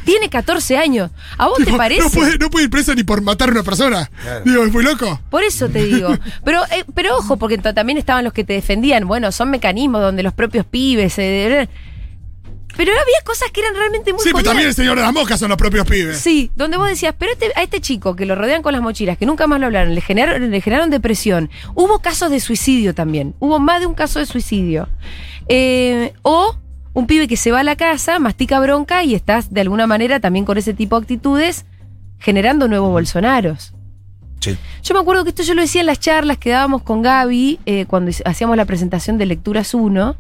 [0.05, 1.11] tiene 14 años.
[1.37, 2.03] ¿A vos te parece?
[2.03, 4.11] No puede, no puede ir presa ni por matar a una persona.
[4.23, 4.45] Claro.
[4.45, 5.21] Digo, es muy loco.
[5.29, 6.17] Por eso te digo.
[6.45, 9.07] Pero, eh, pero ojo, porque también estaban los que te defendían.
[9.07, 11.19] Bueno, son mecanismos donde los propios pibes.
[11.19, 11.69] eh,
[12.77, 15.39] pero había cosas que eran realmente muy Sí, pero también el señor de las moscas
[15.41, 16.19] son los propios pibes.
[16.19, 19.19] Sí, donde vos decías, pero este- a este chico que lo rodean con las mochilas,
[19.19, 21.51] que nunca más lo hablaron, le generaron, le generaron depresión.
[21.75, 23.35] Hubo casos de suicidio también.
[23.39, 24.89] Hubo más de un caso de suicidio.
[25.49, 26.57] Eh, o
[26.95, 30.21] un pibe que se va a la casa, mastica bronca y estás de alguna manera
[30.21, 31.65] también con ese tipo de actitudes
[32.19, 33.73] generando nuevos Bolsonaros.
[34.41, 34.57] Sí.
[34.83, 37.61] Yo me acuerdo que esto yo lo decía en las charlas que dábamos con Gaby
[37.65, 40.17] eh, cuando hacíamos la presentación de Lecturas 1.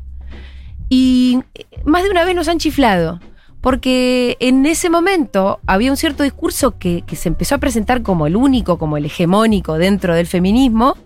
[0.94, 1.42] Y
[1.86, 3.18] más de una vez nos han chiflado.
[3.62, 8.36] Porque en ese momento había un cierto discurso que, se empezó a presentar como el
[8.36, 10.98] único, como el hegemónico dentro del feminismo,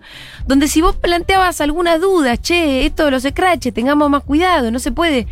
[0.45, 4.79] donde si vos planteabas algunas dudas, che, esto de los scratches, tengamos más cuidado, no
[4.79, 5.27] se puede,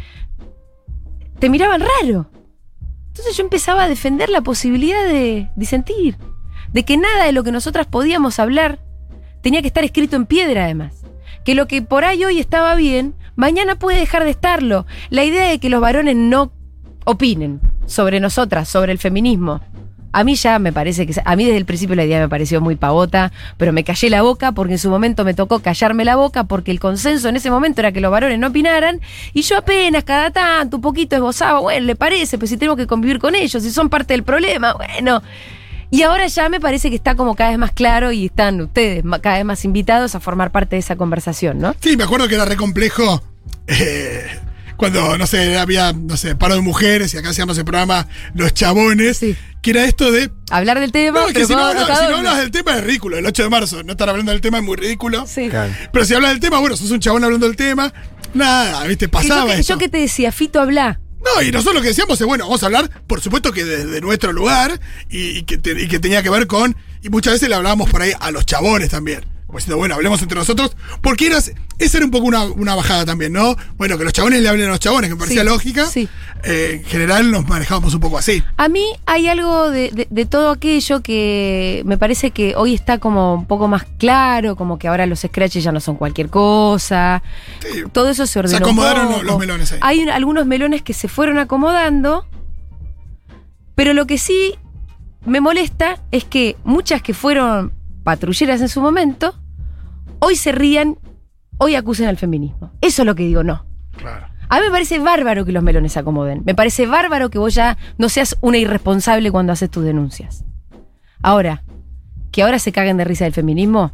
[1.39, 2.29] te miraban raro.
[3.07, 6.15] Entonces yo empezaba a defender la posibilidad de disentir,
[6.71, 8.79] de que nada de lo que nosotras podíamos hablar
[9.41, 11.01] tenía que estar escrito en piedra además.
[11.43, 14.85] Que lo que por ahí hoy estaba bien, mañana puede dejar de estarlo.
[15.09, 16.51] La idea de que los varones no
[17.05, 19.61] opinen sobre nosotras, sobre el feminismo.
[20.11, 22.61] A mí ya me parece que, a mí desde el principio la idea me pareció
[22.61, 26.15] muy pavota, pero me callé la boca porque en su momento me tocó callarme la
[26.15, 29.01] boca porque el consenso en ese momento era que los varones no opinaran
[29.33, 32.87] y yo apenas cada tanto un poquito esbozaba, bueno, le parece, pues si tenemos que
[32.87, 35.21] convivir con ellos, si son parte del problema, bueno.
[35.95, 39.01] Y ahora ya me parece que está como cada vez más claro y están ustedes
[39.21, 41.73] cada vez más invitados a formar parte de esa conversación, ¿no?
[41.81, 43.23] Sí, me acuerdo que era re complejo.
[43.67, 44.25] eh,
[44.75, 48.53] cuando, no sé, había, no sé, paro de mujeres y acá hacíamos el programa Los
[48.53, 49.37] Chabones, Sí.
[49.61, 50.29] que era esto de.
[50.51, 51.75] Hablar del tema, No, es que pero si no, si
[52.11, 53.17] no hablas del tema es ridículo.
[53.17, 55.25] El 8 de marzo, no estar hablando del tema es muy ridículo.
[55.27, 55.47] Sí.
[55.47, 55.71] Claro.
[55.93, 57.93] Pero si hablas del tema, bueno, sos un chabón hablando del tema.
[58.33, 59.73] Nada, viste, pasaba yo, que, esto.
[59.73, 60.99] yo que te decía, Fito, habla.
[61.25, 63.99] No, y nosotros lo que decíamos es, bueno, vamos a hablar, por supuesto que desde
[63.99, 67.89] nuestro lugar y, que, y que tenía que ver con, y muchas veces le hablábamos
[67.89, 69.34] por ahí a los chabones también.
[69.55, 73.05] Como diciendo, bueno, hablemos entre nosotros, porque era, esa era un poco una, una bajada
[73.05, 73.55] también, ¿no?
[73.77, 75.85] Bueno, que los chabones le hablen a los chabones, que me parecía Sí, lógica.
[75.85, 76.09] sí.
[76.43, 78.43] Eh, en general nos manejábamos un poco así.
[78.57, 82.97] A mí hay algo de, de- de todo aquello que me parece que hoy está
[82.97, 87.23] como un poco más claro, como que ahora los scratches ya no son cualquier cosa.
[87.61, 87.83] Sí.
[87.93, 88.57] Todo eso se ordenó.
[88.57, 89.23] un acomodaron poco.
[89.23, 89.79] los melones ahí.
[89.83, 92.25] Hay un- algunos melones que se fueron acomodando,
[93.75, 94.55] pero lo que sí
[95.25, 97.71] me molesta es que muchas que fueron
[98.03, 99.33] patrulleras en su momento,
[100.19, 100.97] hoy se rían,
[101.57, 102.71] hoy acusen al feminismo.
[102.81, 103.65] Eso es lo que digo, no.
[103.97, 104.27] Claro.
[104.49, 106.43] A mí me parece bárbaro que los melones se acomoden.
[106.45, 110.45] Me parece bárbaro que vos ya no seas una irresponsable cuando haces tus denuncias.
[111.21, 111.63] Ahora,
[112.31, 113.93] que ahora se caguen de risa del feminismo.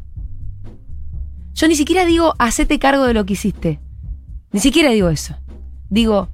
[1.54, 3.80] Yo ni siquiera digo hacete cargo de lo que hiciste.
[4.52, 5.38] Ni siquiera digo eso.
[5.90, 6.30] Digo,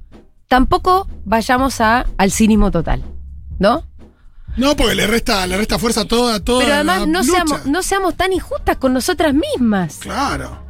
[0.48, 3.02] tampoco vayamos a, al cinismo total.
[3.58, 3.84] ¿No?
[4.56, 7.32] No, porque le resta, le resta fuerza a toda, toda Pero además la no lucha.
[7.32, 9.98] seamos, no seamos tan injustas con nosotras mismas.
[9.98, 10.66] Claro.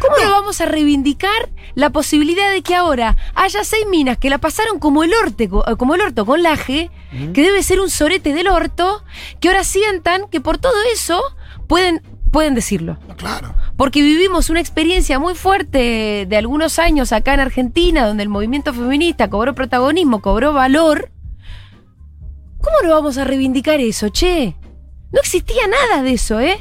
[0.00, 4.38] ¿Cómo no vamos a reivindicar la posibilidad de que ahora haya seis minas que la
[4.38, 6.90] pasaron como el, orte, co- como el orto con laje,
[7.34, 9.02] que debe ser un sorete del orto,
[9.40, 11.20] que ahora sientan que por todo eso
[11.66, 12.00] pueden,
[12.30, 12.96] pueden decirlo?
[13.08, 13.54] No, claro.
[13.76, 18.72] Porque vivimos una experiencia muy fuerte de algunos años acá en Argentina, donde el movimiento
[18.72, 21.10] feminista cobró protagonismo, cobró valor.
[22.68, 24.54] ¿Cómo no vamos a reivindicar eso, che?
[25.10, 26.58] No existía nada de eso, ¿eh?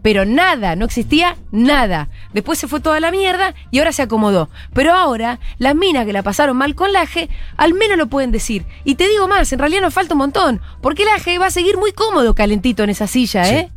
[0.00, 2.08] Pero nada, no existía nada.
[2.32, 4.48] Después se fue toda la mierda y ahora se acomodó.
[4.72, 8.64] Pero ahora, las minas que la pasaron mal con Laje, al menos lo pueden decir.
[8.84, 10.60] Y te digo más, en realidad nos falta un montón.
[10.80, 13.54] Porque Laje va a seguir muy cómodo calentito en esa silla, Sí.
[13.54, 13.70] ¿eh?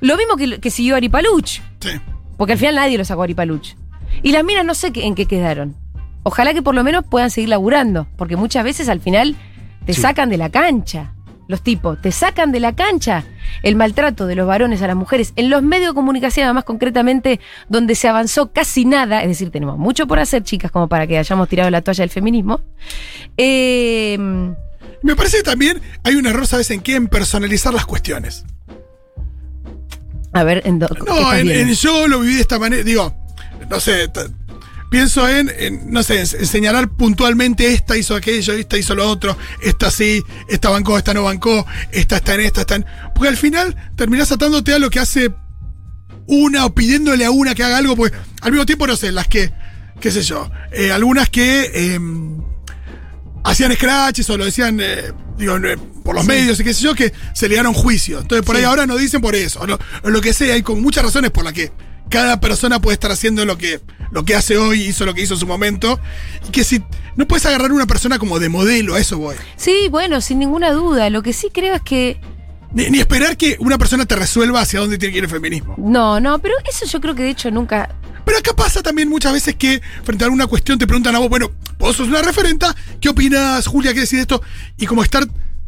[0.00, 1.60] Lo mismo que, que siguió Aripaluch.
[1.80, 1.90] Sí.
[2.38, 3.74] Porque al final nadie lo sacó a Aripaluch.
[4.22, 5.76] Y las minas no sé en qué quedaron.
[6.22, 8.06] Ojalá que por lo menos puedan seguir laburando.
[8.16, 9.36] Porque muchas veces al final
[9.84, 10.00] te Sí.
[10.00, 11.12] sacan de la cancha.
[11.48, 13.24] Los tipos, te sacan de la cancha
[13.62, 15.32] el maltrato de los varones a las mujeres.
[15.36, 19.78] En los medios de comunicación, más concretamente, donde se avanzó casi nada, es decir, tenemos
[19.78, 22.60] mucho por hacer, chicas, como para que hayamos tirado la toalla del feminismo.
[23.36, 24.16] Eh,
[25.02, 26.96] Me parece que también hay un error, ¿sabes en qué?
[26.96, 28.44] En personalizar las cuestiones.
[30.32, 32.82] a ver, en do- ¿qué No, en, en yo lo viví de esta manera.
[32.82, 33.14] Digo,
[33.70, 34.08] no sé,
[34.96, 39.36] pienso en, en, no sé, en señalar puntualmente esta hizo aquello, esta hizo lo otro,
[39.60, 42.86] esta sí, esta bancó, esta no bancó, esta está en esta, está en.
[43.14, 45.30] Porque al final terminás atándote a lo que hace
[46.26, 49.28] una o pidiéndole a una que haga algo, porque al mismo tiempo, no sé, las
[49.28, 49.52] que,
[50.00, 52.00] qué sé yo, eh, algunas que eh,
[53.44, 56.28] hacían scratches o lo decían, eh, digo, eh, por los Sí.
[56.30, 58.20] medios y qué sé yo, que se le dieron juicio.
[58.20, 58.60] Entonces por Sí.
[58.62, 61.04] ahí ahora no dicen por eso, o, lo, o lo que sea, hay como muchas
[61.04, 61.70] razones por las que
[62.08, 65.34] cada persona puede estar haciendo lo que, lo que hace hoy, hizo lo que hizo
[65.34, 65.98] en su momento,
[66.48, 66.82] y que si
[67.16, 69.36] no puedes agarrar una persona como de modelo, a eso voy.
[69.56, 71.10] Sí, bueno, sin ninguna duda.
[71.10, 72.20] Lo que sí creo es que
[72.72, 75.74] Ni, ni esperar que una persona te resuelva hacia dónde tiene que ir el feminismo.
[75.78, 77.94] No, no, pero eso yo creo que de hecho nunca.
[78.24, 81.28] Pero acá pasa también muchas veces que frente a alguna cuestión te preguntan a vos,
[81.28, 84.42] bueno, vos sos una referenta, ¿qué opinas, Julia, qué decís de esto?
[84.76, 85.24] Y como estar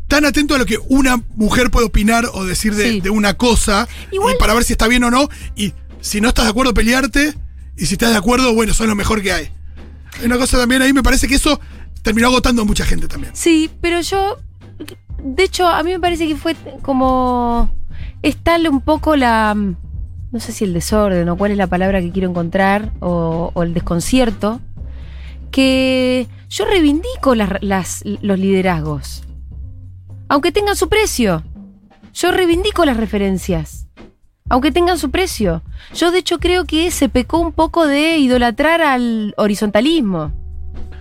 [0.08, 3.00] tan atento a lo que una mujer puede opinar o decir de, Sí.
[3.00, 6.28] de una cosa, Igual- y para ver si está bien o no, y si no
[6.28, 7.34] estás de acuerdo, pelearte,
[7.78, 9.48] y si estás de acuerdo, bueno, son lo mejor que hay.
[10.18, 11.60] Hay una cosa también ahí, me parece que eso
[12.02, 13.34] terminó agotando a mucha gente también.
[13.36, 14.38] Sí, pero yo.
[15.22, 17.70] De hecho, a mí me parece que fue como.
[18.22, 19.54] Es tal un poco la.
[19.54, 23.62] No sé si el desorden o cuál es la palabra que quiero encontrar, o, o
[23.62, 24.60] el desconcierto,
[25.50, 29.24] que yo reivindico las- las- los liderazgos.
[30.28, 31.42] Aunque tengan su precio.
[32.14, 33.86] Yo reivindico las referencias.
[34.48, 35.62] Aunque tengan su precio.
[35.94, 40.32] Yo de hecho creo que se pecó un poco de idolatrar al horizontalismo.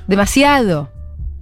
[0.07, 0.91] Demasiado.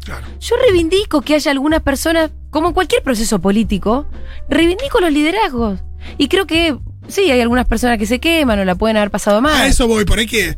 [0.04, 0.26] Claro.
[0.40, 4.06] Yo reivindico que haya algunas personas, como en cualquier proceso político,
[4.50, 5.80] reivindico los liderazgos.
[6.18, 9.42] Y creo que sí, hay algunas personas que se queman o la pueden haber pasado
[9.42, 9.62] mal.
[9.62, 10.58] A eso voy, por ahí que,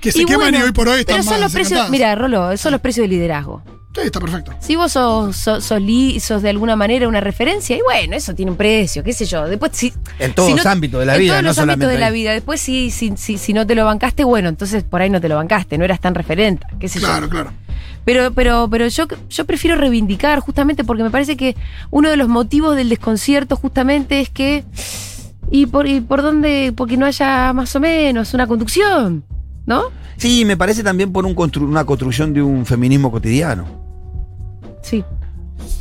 [0.00, 1.90] que se Y queman bueno, y hoy por hoy están Pero son más los precios,
[1.90, 3.62] mira, Rolo, son los precios de liderazgo.
[3.94, 4.52] Sí, está perfecto.
[4.58, 8.34] Si vos sos, sos, sos li- sos de alguna manera una referencia, y bueno, eso
[8.34, 9.46] tiene un precio, qué sé yo.
[9.46, 11.88] Después, si, En todos si los ámbitos de la en vida, todos no los ámbitos
[11.90, 12.32] de la vida.
[12.32, 15.28] Después, si, si, si, si no te lo bancaste, bueno, entonces por ahí no te
[15.28, 17.06] lo bancaste, no eras tan referente, qué sé yo.
[17.06, 17.52] Claro, claro.
[18.04, 21.56] Pero, pero, pero yo, yo prefiero reivindicar justamente porque me parece que
[21.90, 24.64] uno de los motivos del desconcierto justamente es que.
[25.50, 26.72] ¿Y por, y por dónde?
[26.76, 29.22] Porque no haya más o menos una conducción,
[29.66, 29.84] ¿no?
[30.16, 33.83] Sí, me parece también por un constru- una construcción de un feminismo cotidiano.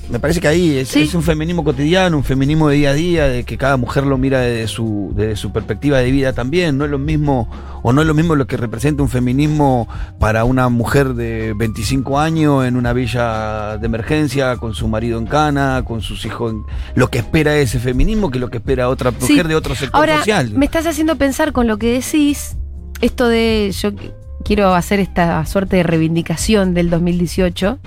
[0.10, 1.04] Me parece que ahí es, Sí.
[1.04, 4.18] es un feminismo cotidiano, un feminismo de día a día, de que cada mujer lo
[4.18, 6.78] mira desde su, desde su perspectiva de vida también.
[6.78, 7.50] No es lo mismo,
[7.84, 9.88] o no es lo mismo lo que representa un feminismo
[10.20, 15.26] para una mujer de 25 años en una villa de emergencia, con su marido en
[15.26, 16.52] cana, con sus hijos.
[16.54, 16.64] en-
[16.96, 19.44] lo que espera ese feminismo que lo que espera otra mujer Sí.
[19.48, 20.52] de otro sector Ahora, social.
[20.52, 22.58] me estás haciendo pensar con lo que decís,
[23.02, 24.12] esto de yo qu-
[24.44, 27.80] quiero hacer esta suerte de reivindicación del 2018,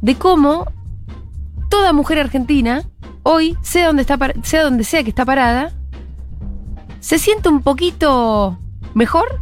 [0.00, 0.70] de cómo
[1.74, 2.84] toda mujer argentina,
[3.24, 4.04] hoy, sea donde,
[4.84, 5.72] sea que está parada,
[7.00, 8.60] se siente un poquito
[8.94, 9.40] mejor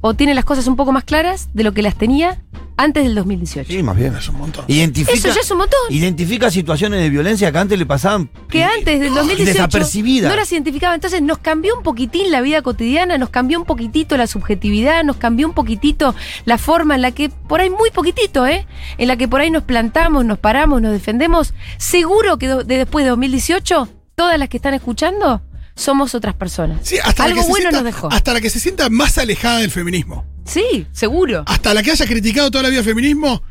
[0.00, 2.40] o tiene las cosas un poco más claras de lo que las tenía
[2.78, 3.70] antes del 2018.
[3.70, 4.14] Sí, más bien.
[4.16, 4.64] Es un montón.
[4.68, 5.78] Identifica, Eso ya es un montón.
[5.90, 8.30] identifica situaciones de violencia que antes le pasaban.
[8.48, 10.28] que antes del 2018 Desapercibida.
[10.30, 10.94] no las identificaba.
[10.94, 15.16] Entonces nos cambió un poquitín la vida cotidiana, nos cambió un poquitito la subjetividad, nos
[15.16, 16.14] cambió un poquitito
[16.46, 18.66] la forma en la que, por ahí muy poquitito, ¿eh?
[18.96, 21.52] En la que por ahí nos plantamos, nos paramos, nos defendemos.
[21.76, 25.42] Seguro que de después de 2018, todas las que están escuchando
[25.74, 26.80] somos otras personas.
[26.82, 28.08] Sí, hasta la Algo que se bueno sienta- nos dejó.
[28.12, 30.24] Hasta la que se sienta más alejada del feminismo.
[30.48, 31.44] Sí, seguro.
[31.46, 33.42] Hasta la que haya criticado toda la vida el feminismo,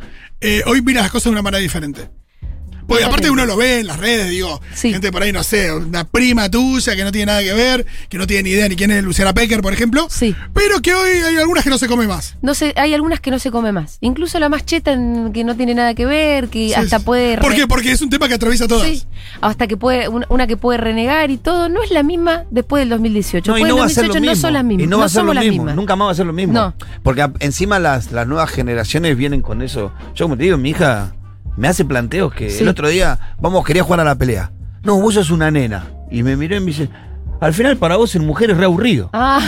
[0.41, 2.09] eh, hoy mira las cosas de una manera diferente.
[2.87, 4.91] Porque aparte uno lo ve en las redes, digo, Sí.
[4.91, 8.17] gente por ahí, no sé, una prima tuya que no tiene nada que ver, que
[8.17, 10.07] no tiene ni idea ni quién es Luciana Pecker, por ejemplo.
[10.09, 10.35] Sí.
[10.53, 12.35] Pero que hoy hay algunas que no se come más.
[12.41, 13.97] No sé, hay algunas que no se come más.
[14.01, 17.05] Incluso la más cheta en- que no tiene nada que ver, que Sí, hasta sí.
[17.05, 17.37] puede...
[17.37, 17.67] ¿Por qué?
[17.67, 18.87] Porque es un tema que atraviesa a todas.
[18.87, 19.03] Sí,
[19.41, 22.89] hasta que puede, una, que puede renegar y todo, no es la misma después del
[22.89, 23.51] 2018.
[23.51, 24.35] No, y después no del va a ser lo 2018 mismo.
[24.35, 24.83] no son las mismas.
[24.83, 25.57] Y no va a ser lo las mismo.
[25.63, 25.75] mismas.
[25.75, 26.53] Nunca más va a ser lo mismo.
[26.53, 26.73] No.
[27.03, 29.91] Porque a- encima las, las nuevas generaciones vienen con eso.
[30.15, 31.13] Yo, como te digo, mi hija
[31.57, 32.63] me hace planteos que Sí.
[32.63, 34.51] el otro día, vamos, quería jugar a la pelea.
[34.83, 35.87] No, vos sos una nena.
[36.09, 36.87] Y me miró y me dice,
[37.41, 39.09] al final para vos ser mujer es re aburrido.
[39.13, 39.41] Ah,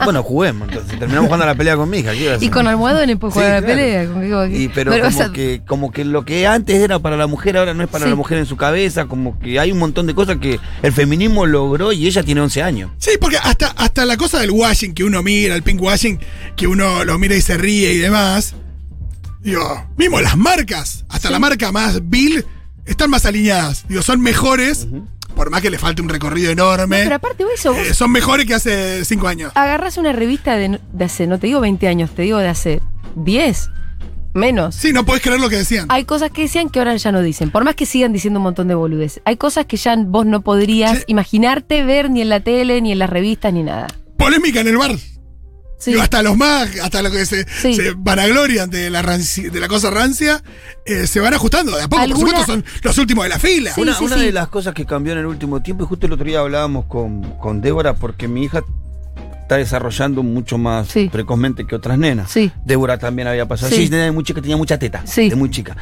[0.00, 0.66] Y, bueno, juguemos.
[0.68, 2.12] Entonces terminamos jugando a la pelea con mi hija.
[2.12, 3.80] ¿qué iba a y con almohadones puedes Sí, jugar a la claro.
[3.80, 4.06] pelea.
[4.06, 6.98] con qué- Y, pero Pero, o como, sea, que, como que lo que antes era
[7.00, 8.10] para la mujer ahora no es para Sí.
[8.10, 11.44] la mujer en su cabeza, como que hay un montón de cosas que el feminismo
[11.44, 12.90] logró y ella tiene 11 años.
[12.96, 16.18] Sí, porque hasta, hasta la cosa del washing que uno mira, el pink washing,
[16.56, 18.54] que uno lo mira y se ríe y demás.
[19.46, 22.44] Digo, mismo las marcas, hasta la marca más vil,
[22.84, 23.84] están más alineadas.
[23.88, 24.88] Digo, son mejores,
[25.36, 27.02] por más que le falte un recorrido enorme.
[27.04, 29.52] pero aparte de eso, vos eh, son mejores que hace cinco años.
[29.54, 32.80] agarrás una revista de, de hace, no te digo 20 años, te digo de hace
[33.14, 33.70] 10,
[34.34, 34.74] menos.
[34.74, 35.86] Sí, no podés creer lo que decían.
[35.90, 38.44] Hay cosas que decían que ahora ya no dicen, por más que sigan diciendo un
[38.44, 39.20] montón de boludes.
[39.24, 41.04] Hay cosas que ya vos no podrías Sí.
[41.06, 43.86] imaginarte ver ni en la tele, ni en las revistas, ni nada.
[44.16, 44.90] Polémica en el bar.
[45.78, 45.90] Sí.
[45.90, 47.74] Digo, hasta los más, hasta los que se, Sí.
[47.74, 50.42] se vanaglorian de la, ranci- de la cosa rancia,
[50.86, 51.76] eh, se van ajustando.
[51.76, 53.72] De a poco, por ¿Alguna- supuesto, son los últimos de la fila.
[53.74, 54.24] Sí, una sí, una sí.
[54.24, 56.86] de las cosas que cambió en el último tiempo, y justo el otro día hablábamos
[56.86, 58.62] con, con Débora, porque mi hija
[59.42, 61.08] está desarrollando mucho más Sí.
[61.12, 62.30] precozmente que otras nenas.
[62.32, 62.50] Sí.
[62.64, 63.70] Débora también había pasado.
[63.70, 63.84] Sí.
[63.84, 65.02] Sí, de muy chica, tenía mucha teta.
[65.06, 65.28] Sí.
[65.28, 65.76] De muy chica.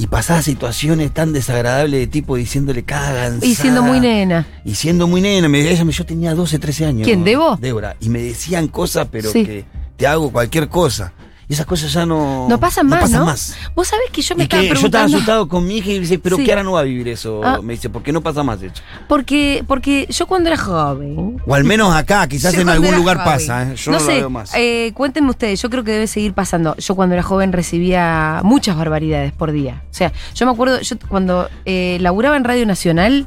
[0.00, 3.38] Y pasaba situaciones tan desagradables de tipo diciéndole cagan.
[3.42, 4.46] Y siendo muy nena.
[4.64, 7.04] Y siendo muy nena, me, ella, me- yo tenía 12, 13 años.
[7.04, 7.56] ¿Quién, Debo?
[7.56, 7.96] Débora.
[8.00, 9.44] Y me decían cosas, pero Sí.
[9.44, 9.66] que
[9.98, 11.12] te hago cualquier cosa.
[11.50, 12.46] Y esas cosas ya no.
[12.48, 13.26] No pasan más, pasan ¿no?
[13.26, 13.56] más.
[13.74, 15.16] Vos sabés que yo me Y estaba que yo estaba preguntando.
[15.16, 16.44] asustado con mi hija y dice, pero Sí.
[16.44, 17.40] que ahora no va a vivir eso.
[17.44, 17.58] Ah.
[17.60, 18.84] Me dice, porque no pasa más, de hecho.
[19.08, 21.38] Porque, porque yo cuando era joven.
[21.44, 23.74] O al menos acá, quizás en algún lugar joven, pasa, ¿eh?
[23.74, 24.52] Yo no, lo sé, veo más.
[24.54, 26.76] eh, cuéntenme ustedes, yo creo que debe seguir pasando.
[26.76, 29.82] Yo cuando era joven recibía muchas barbaridades por día.
[29.90, 33.26] O sea, yo me acuerdo, yo cuando eh, laburaba en Radio Nacional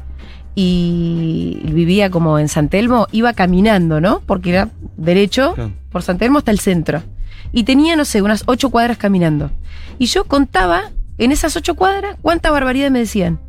[0.54, 4.20] y vivía como en San Telmo, iba caminando, ¿no?
[4.24, 5.54] Porque era derecho
[5.90, 7.02] por San Telmo hasta el centro.
[7.52, 9.50] Y tenía, no sé, unas ocho cuadras caminando.
[9.98, 13.40] Y yo contaba en esas ocho cuadras cuántas barbaridades me decían.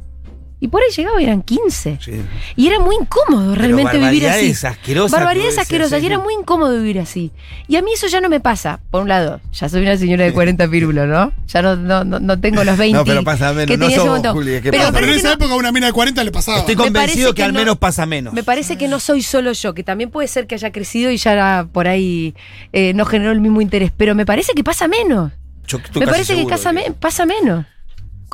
[0.58, 2.00] Y por ahí llegaba y eran 15.
[2.02, 2.12] Sí.
[2.56, 4.32] Y era muy incómodo realmente vivir así.
[4.32, 6.02] barbaridades asquerosas, Barbaridades asquerosas.
[6.02, 7.32] Y era muy incómodo vivir así.
[7.68, 8.80] Y a mí eso ya no me pasa.
[8.90, 11.34] Por un lado, ya soy una señora de 40 pirulos, ¿no?
[11.48, 12.98] Ya no, no, no, no tengo los 20.
[12.98, 13.68] No, pero pasa menos.
[13.68, 14.34] que No tenía ese sos momento.
[14.34, 16.58] Juli, pero pasa pero en esa época a una mina de 40 le pasaba.
[16.60, 18.34] Estoy convencido que, que al no- menos pasa menos.
[18.34, 21.18] me parece que no soy solo yo, que también puede ser que haya crecido y
[21.18, 22.34] ya por ahí
[22.72, 23.92] eh, no generó el mismo interés.
[23.96, 25.32] Pero me parece que pasa menos.
[25.68, 27.66] Yo Me parece que casa me- pasa menos.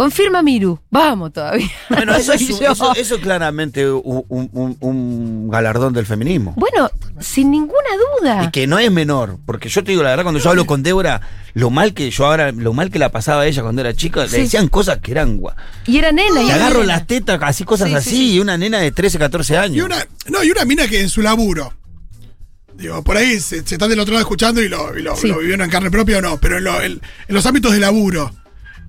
[0.01, 0.79] Confirma Miru.
[0.89, 1.69] Vamos todavía.
[1.89, 6.07] Bueno, No eso, es, un- eso, eso es claramente un, un- un- un galardón del
[6.07, 6.55] feminismo.
[6.57, 8.43] Bueno, sin ninguna duda.
[8.45, 10.81] Y que no es menor, porque yo te digo la verdad, cuando yo hablo con
[10.81, 11.21] Débora,
[11.53, 14.27] lo mal que yo ahora, lo mal que la pasaba a ella cuando era chica,
[14.27, 14.37] Sí.
[14.37, 15.53] le decían cosas que eran gua-
[15.85, 16.41] Y era nena.
[16.41, 16.93] y Le era agarro nena.
[16.97, 18.33] las tetas, así cosas Sí, sí, así, sí.
[18.33, 19.77] y una nena de 13, 14 años.
[19.77, 19.97] Y una,
[20.29, 21.71] no, y una mina que en su laburo.
[22.73, 25.27] Digo, por ahí se, se están del otro lado escuchando y lo, y lo, Sí.
[25.27, 26.93] lo vivieron en carne propia o no, pero en, lo- en-
[27.27, 28.31] en los ámbitos de laburo.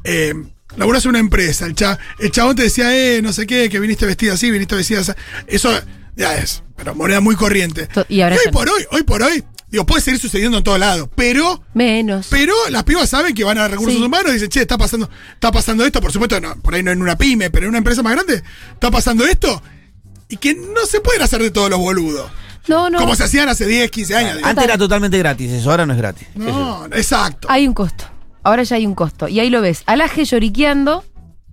[0.05, 0.33] Eh,
[0.77, 3.79] laburas en una empresa, el, cha- el chabón te decía, eh, no sé qué, que
[3.81, 5.13] viniste vestida así, viniste vestida así.
[5.47, 5.71] Eso
[6.17, 7.89] ya es, pero moneda muy corriente.
[8.09, 11.11] Y ahora hoy por hoy, hoy por hoy, Digo, puede seguir sucediendo en todo lado,
[11.15, 12.27] pero Menos.
[12.29, 14.03] pero las pibas saben que van a recursos Sí.
[14.05, 16.91] humanos y dicen, che, está pasando, está pasando esto, por supuesto, no, por ahí no
[16.91, 18.43] en una pyme, pero en una empresa más grande,
[18.75, 19.63] está pasando esto.
[20.29, 22.31] Y que no se pueden hacer de todos los boludos.
[22.69, 22.99] no, no.
[22.99, 24.39] Como se hacían hace 10, 15 años.
[24.43, 26.29] Antes era totalmente gratis, eso ahora no es gratis.
[26.35, 27.49] No, exacto.
[27.51, 28.05] Hay un costo.
[28.43, 29.29] Ahora ya hay un costo.
[29.29, 29.83] Y ahí lo ves.
[29.87, 31.05] Alaje lloriqueando.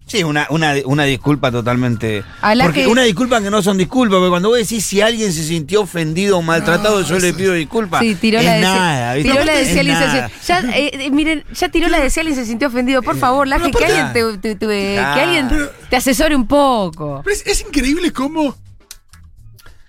[0.08, 2.24] Sí, una, una, una disculpa totalmente.
[2.42, 5.44] Porque que- una disculpa que no son disculpas, porque cuando vos decís si alguien se
[5.44, 8.02] sintió ofendido o maltratado, No, yo le pido disculpas.
[8.02, 9.30] Sí, tiró es la de nada, ¿viste?
[9.32, 12.10] tiró la de Es Ciel y se ya, eh, eh, miren, ya tiró la de
[12.10, 13.04] Ciel y se sintió ofendido.
[13.04, 15.14] Por favor, Laje, que alguien te, te- te- Claro.
[15.16, 17.22] que alguien te asesore un poco.
[17.24, 18.56] Pero es, es increíble cómo.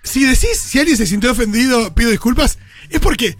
[0.03, 2.59] Si decís, si alguien se sintió ofendido, pido disculpas,
[2.91, 3.37] es porque.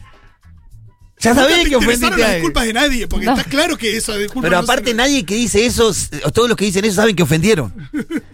[1.21, 3.37] Ya te que ofendiste las disculpas de nadie, porque No.
[3.37, 4.27] está claro que eso de.
[4.27, 5.91] Pero no aparte nadie que dice eso,
[6.23, 7.71] o todos los que dicen eso saben que ofendieron.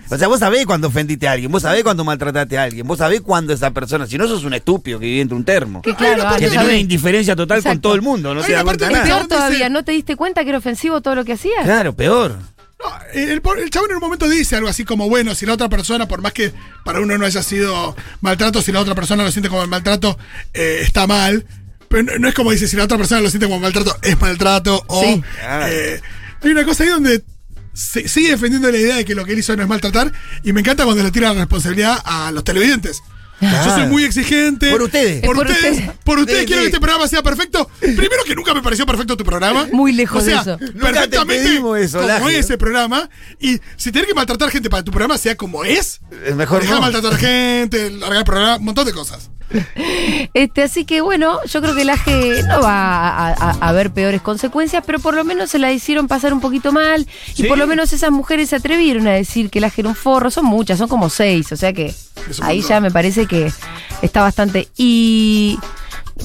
[0.09, 2.99] O sea, vos sabés cuando ofendiste a alguien, vos sabés cuando maltrataste a alguien, vos
[2.99, 5.81] sabés cuando esa persona, si no sos un estúpido que vive entre un termo.
[5.81, 8.53] Que claro, Ay, que tiene una indiferencia total con todo el mundo, no Hay se
[8.53, 9.03] da cuenta nada.
[9.03, 11.63] Peor todavía, ¿no te diste cuenta que era ofensivo todo lo que hacías?
[11.65, 12.37] Claro, peor.
[12.79, 15.67] No, el, el chabón en un momento dice algo así como, bueno, si la otra
[15.67, 16.53] persona, por más que
[16.85, 20.17] para uno no haya sido maltrato, si la otra persona lo siente como el maltrato,
[20.53, 21.45] eh, está mal.
[21.89, 24.19] Pero no, no es como dice, si la otra persona lo siente como maltrato, es
[24.19, 24.83] maltrato.
[24.87, 25.21] O Sí.
[25.69, 26.01] eh,
[26.43, 27.23] hay una cosa ahí donde
[27.73, 30.11] se- sigue defendiendo la idea de que lo que él hizo no es maltratar.
[30.43, 33.01] Y me encanta cuando le tira la responsabilidad a los televidentes.
[33.39, 34.71] Yo soy muy exigente.
[34.71, 35.21] Por ustedes.
[35.21, 35.71] Por, Es por ustedes.
[35.77, 35.97] ustedes.
[36.03, 36.65] Por ustedes Sí, quiero sí.
[36.65, 37.69] que este programa sea perfecto.
[37.79, 39.67] Primero que nunca me pareció perfecto tu programa.
[39.71, 40.57] Muy lejos o sea, de eso.
[40.59, 42.39] Nunca te Perfectamente eso, como Laje.
[42.39, 43.07] es ese programa.
[43.39, 46.61] Y si tenés que maltratar gente para que tu programa sea como es, Es mejor
[46.61, 46.81] dejar no.
[46.81, 49.29] maltratar gente, largar el programa, un montón de cosas.
[50.33, 53.91] Este, así que bueno, yo creo que el AGE no va a, a- a haber
[53.91, 57.07] peores consecuencias, pero por lo menos se la hicieron pasar un poquito mal.
[57.35, 57.43] Y Sí.
[57.43, 60.29] por lo menos esas mujeres se atrevieron a decir que el AGE era un forro.
[60.31, 61.51] Son muchas, son como seis.
[61.51, 61.87] O sea que
[62.29, 62.69] Es un ahí montón.
[62.69, 63.51] ya me parece que
[64.01, 64.67] está bastante.
[64.77, 65.57] Y.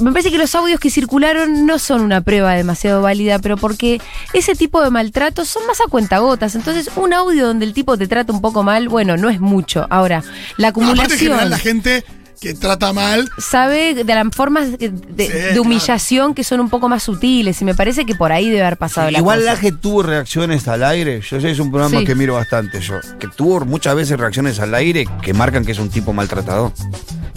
[0.00, 4.00] Me parece que los audios que circularon no son una prueba demasiado válida, pero porque
[4.32, 6.54] ese tipo de maltratos son más a cuentagotas.
[6.54, 9.86] Entonces, un audio donde el tipo te trata un poco mal, bueno, no es mucho.
[9.90, 10.22] Ahora,
[10.56, 12.04] la Aparte, en acumulación general, la gente
[12.43, 13.30] que trata mal.
[13.38, 15.62] sabe de las formas de, de- Sí, de claro.
[15.62, 18.76] humillación que son un poco más sutiles y me parece que por ahí debe haber
[18.76, 19.53] pasado la Igual cosa.
[19.53, 21.20] Laje tuvo reacciones al aire.
[21.20, 22.05] Yo sé, es un programa Sí.
[22.05, 22.95] que miro bastante yo.
[23.20, 26.72] Que tuvo muchas veces reacciones al aire que marcan que es un tipo maltratador.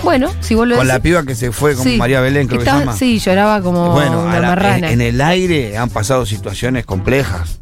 [0.04, 1.98] Bueno, si vos lo Con la piba que se fue con Sí.
[1.98, 2.96] María Belén, creo que se llama.
[2.98, 4.88] Sí, lloraba como bueno, una a la- marrana.
[4.92, 7.60] en, en el aire han pasado situaciones complejas.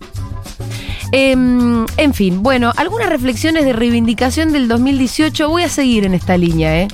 [1.12, 5.48] Em, en fin, bueno, algunas reflexiones de reivindicación del 2018.
[5.48, 6.88] Voy a seguir en esta línea, ¿eh?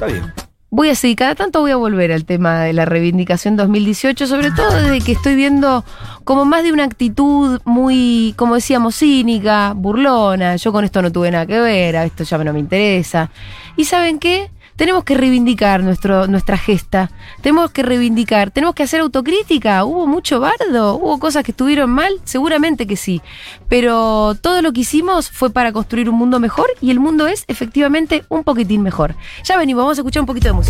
[0.00, 0.32] Está bien.
[0.70, 4.50] Voy a seguir, cada tanto voy a volver al tema de la reivindicación 2018, sobre
[4.50, 5.84] todo desde que estoy viendo
[6.24, 10.56] como más de una actitud muy, como decíamos, cínica, burlona.
[10.56, 13.30] Yo con esto no tuve nada que ver, a esto ya no me interesa.
[13.76, 14.50] ¿Y saben qué?
[14.80, 17.10] Tenemos que reivindicar nuestro, nuestra gesta,
[17.42, 19.84] tenemos que reivindicar, tenemos que hacer autocrítica.
[19.84, 20.94] ¿Hubo mucho bardo?
[20.94, 22.14] ¿Hubo cosas que estuvieron mal?
[22.24, 23.20] Seguramente que sí.
[23.68, 27.44] Pero todo lo que hicimos fue para construir un mundo mejor y el mundo es
[27.46, 29.16] efectivamente un poquitín mejor.
[29.44, 30.58] Ya venimos, vamos a escuchar un poquito de música.